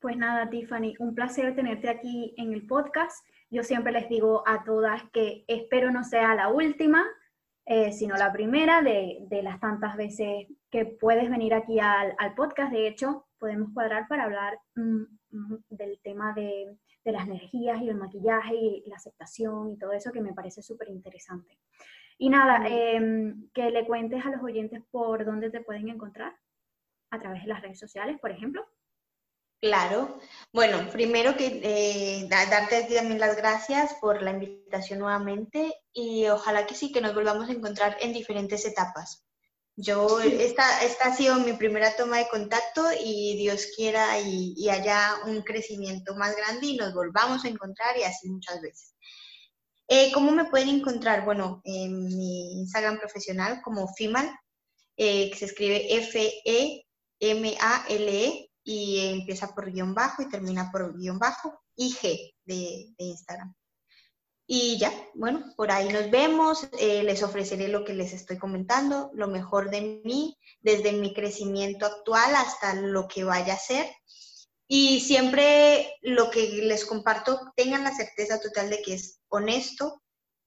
Pues 0.00 0.16
nada, 0.16 0.48
Tiffany, 0.48 0.94
un 0.98 1.14
placer 1.14 1.54
tenerte 1.56 1.88
aquí 1.88 2.34
en 2.36 2.52
el 2.52 2.66
podcast. 2.66 3.26
Yo 3.50 3.62
siempre 3.62 3.92
les 3.92 4.08
digo 4.08 4.42
a 4.46 4.64
todas 4.64 5.02
que 5.12 5.44
espero 5.48 5.90
no 5.90 6.04
sea 6.04 6.34
la 6.34 6.48
última, 6.48 7.04
eh, 7.64 7.92
sino 7.92 8.16
la 8.16 8.32
primera 8.32 8.82
de, 8.82 9.26
las 9.42 9.58
tantas 9.58 9.96
veces 9.96 10.46
que 10.70 10.86
puedes 10.86 11.30
venir 11.30 11.54
aquí 11.54 11.80
al, 11.80 12.14
podcast. 12.36 12.72
De 12.72 12.86
hecho, 12.86 13.26
podemos 13.38 13.72
cuadrar 13.72 14.06
para 14.08 14.24
hablar 14.24 14.58
mm, 14.74 15.02
mm, 15.30 15.58
del 15.70 15.98
tema 16.02 16.32
de, 16.34 16.76
las 17.12 17.26
energías 17.26 17.80
y 17.82 17.88
el 17.88 17.96
maquillaje 17.96 18.54
y 18.54 18.84
la 18.86 18.96
aceptación 18.96 19.70
y 19.70 19.78
todo 19.78 19.92
eso 19.92 20.12
que 20.12 20.20
me 20.20 20.32
parece 20.32 20.62
súper 20.62 20.88
interesante. 20.88 21.58
Y 22.18 22.30
nada, 22.30 22.66
em, 22.68 23.48
que 23.52 23.70
le 23.70 23.86
cuentes 23.86 24.24
a 24.24 24.30
los 24.30 24.42
oyentes 24.42 24.82
por 24.90 25.24
dónde 25.24 25.50
te 25.50 25.60
pueden 25.60 25.88
encontrar, 25.88 26.34
a 27.10 27.18
través 27.18 27.42
de 27.42 27.48
las 27.48 27.62
redes 27.62 27.78
sociales, 27.78 28.18
por 28.20 28.30
ejemplo. 28.30 28.66
Claro. 29.60 30.18
Bueno, 30.52 30.88
primero 30.92 31.36
que 31.36 31.60
eh, 31.62 32.28
darte 32.28 32.94
también 32.94 33.18
las 33.18 33.36
gracias 33.36 33.94
por 33.94 34.22
la 34.22 34.32
invitación 34.32 34.98
nuevamente 34.98 35.74
y 35.92 36.26
ojalá 36.28 36.66
que 36.66 36.74
sí, 36.74 36.92
que 36.92 37.00
nos 37.00 37.14
volvamos 37.14 37.48
a 37.48 37.52
encontrar 37.52 37.96
en 38.00 38.12
diferentes 38.12 38.66
etapas. 38.66 39.25
Yo, 39.78 40.20
esta, 40.20 40.82
esta 40.82 41.08
ha 41.08 41.14
sido 41.14 41.34
mi 41.36 41.52
primera 41.52 41.94
toma 41.96 42.16
de 42.16 42.28
contacto 42.28 42.82
y 42.98 43.36
Dios 43.36 43.66
quiera 43.76 44.18
y, 44.18 44.68
haya 44.70 45.16
un 45.26 45.42
crecimiento 45.42 46.14
más 46.16 46.34
grande 46.34 46.66
y 46.68 46.76
nos 46.76 46.94
volvamos 46.94 47.44
a 47.44 47.48
encontrar 47.48 47.94
y 47.98 48.04
así 48.04 48.30
muchas 48.30 48.62
veces. 48.62 48.94
Eh, 49.88 50.10
¿Cómo 50.12 50.32
me 50.32 50.46
pueden 50.46 50.70
encontrar? 50.70 51.26
Bueno, 51.26 51.60
en 51.64 52.06
mi 52.06 52.60
Instagram 52.60 52.98
profesional 52.98 53.60
como 53.62 53.86
FIMAL, 53.94 54.34
eh, 54.96 55.30
que 55.30 55.36
se 55.36 55.44
escribe 55.44 55.94
F-E-M-A-L-E, 55.94 56.88
e, 58.26 58.50
y 58.64 58.98
empieza 58.98 59.54
por 59.54 59.70
guion 59.70 59.94
bajo 59.94 60.22
y 60.22 60.28
termina 60.28 60.70
por 60.72 60.98
guion 60.98 61.18
bajo 61.18 61.60
y 61.76 61.92
G 61.92 62.34
de, 62.44 62.94
Instagram. 62.98 63.54
Y 64.48 64.78
ya, 64.78 64.92
bueno, 65.14 65.52
por 65.56 65.72
ahí 65.72 65.88
nos 65.88 66.08
vemos, 66.10 66.68
eh, 66.78 67.02
les 67.02 67.22
ofreceré 67.24 67.66
lo 67.66 67.84
que 67.84 67.94
les 67.94 68.12
estoy 68.12 68.38
comentando, 68.38 69.10
lo 69.12 69.26
mejor 69.26 69.70
de 69.70 70.00
mí, 70.04 70.38
desde 70.60 70.92
mi 70.92 71.12
crecimiento 71.12 71.84
actual 71.84 72.34
hasta 72.36 72.74
lo 72.74 73.08
que 73.08 73.24
vaya 73.24 73.54
a 73.54 73.58
ser. 73.58 73.86
Y 74.68 75.00
siempre 75.00 75.94
lo 76.00 76.30
que 76.30 76.46
les 76.62 76.84
comparto, 76.84 77.52
tengan 77.56 77.82
la 77.84 77.94
certeza 77.94 78.40
total 78.40 78.70
de 78.70 78.82
que 78.82 78.94
es 78.94 79.20
honesto 79.28 80.00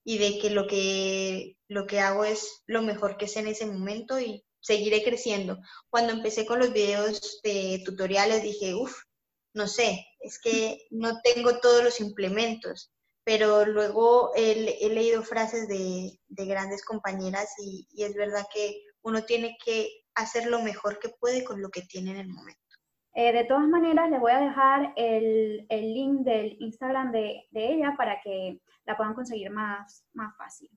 y 0.06 0.18
de 0.18 0.40
que 0.40 0.50
lo 0.50 0.66
que, 0.68 1.58
lo 1.68 1.86
que 1.86 2.00
hago 2.00 2.24
es 2.24 2.64
lo 2.68 2.82
mejor 2.82 3.18
que 3.18 3.28
sé 3.28 3.40
en 3.40 3.48
ese 3.48 3.66
momento 3.66 4.20
y 4.20 4.46
seguiré 4.62 5.04
creciendo. 5.04 5.58
Cuando 5.90 6.14
empecé 6.14 6.46
con 6.46 6.60
los 6.60 6.72
videos 6.72 7.42
de 7.44 7.82
tutoriales 7.86 8.44
dije, 8.44 8.76
uff, 8.76 9.04
no 9.54 9.68
sé, 9.68 10.06
es 10.20 10.40
que 10.40 10.86
no 10.90 11.20
tengo 11.22 11.60
todos 11.60 11.84
los 11.84 12.00
implementos, 12.00 12.92
pero 13.30 13.64
luego 13.64 14.32
he, 14.36 14.90
leído 14.90 15.22
frases 15.22 15.68
de, 15.68 16.18
grandes 16.48 16.84
compañeras 16.84 17.54
y, 17.64 17.88
es 17.96 18.16
verdad 18.16 18.44
que 18.52 18.82
uno 19.04 19.22
tiene 19.22 19.56
que 19.64 19.88
hacer 20.16 20.48
lo 20.48 20.64
mejor 20.64 20.98
que 20.98 21.10
puede 21.10 21.44
con 21.44 21.62
lo 21.62 21.70
que 21.70 21.84
tiene 21.84 22.10
en 22.10 22.18
el 22.18 22.28
momento. 22.28 22.60
Eh, 23.14 23.32
de 23.32 23.44
todas 23.44 23.68
maneras, 23.68 24.10
les 24.10 24.20
voy 24.20 24.32
a 24.32 24.40
dejar 24.40 24.94
el, 24.96 25.68
link 25.70 26.22
del 26.22 26.58
Instagram 26.60 27.12
de, 27.12 27.48
ella 27.54 27.94
para 27.96 28.20
que 28.20 28.62
la 28.88 28.98
puedan 28.98 29.14
conseguir 29.14 29.52
más, 29.52 30.04
más 30.14 30.36
fácil. 30.36 30.72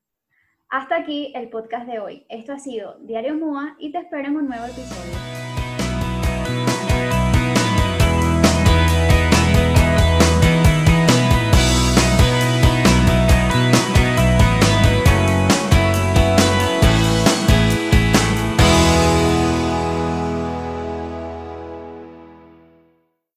Hasta 0.68 0.96
aquí 0.96 1.32
el 1.34 1.48
podcast 1.48 1.86
de 1.86 2.00
hoy. 2.00 2.26
Esto 2.28 2.52
ha 2.52 2.58
sido 2.58 2.98
Diario 2.98 3.34
MUA 3.34 3.76
y 3.78 3.92
te 3.92 3.98
espero 3.98 4.28
en 4.28 4.36
un 4.36 4.48
nuevo 4.48 4.66
episodio. 4.66 5.41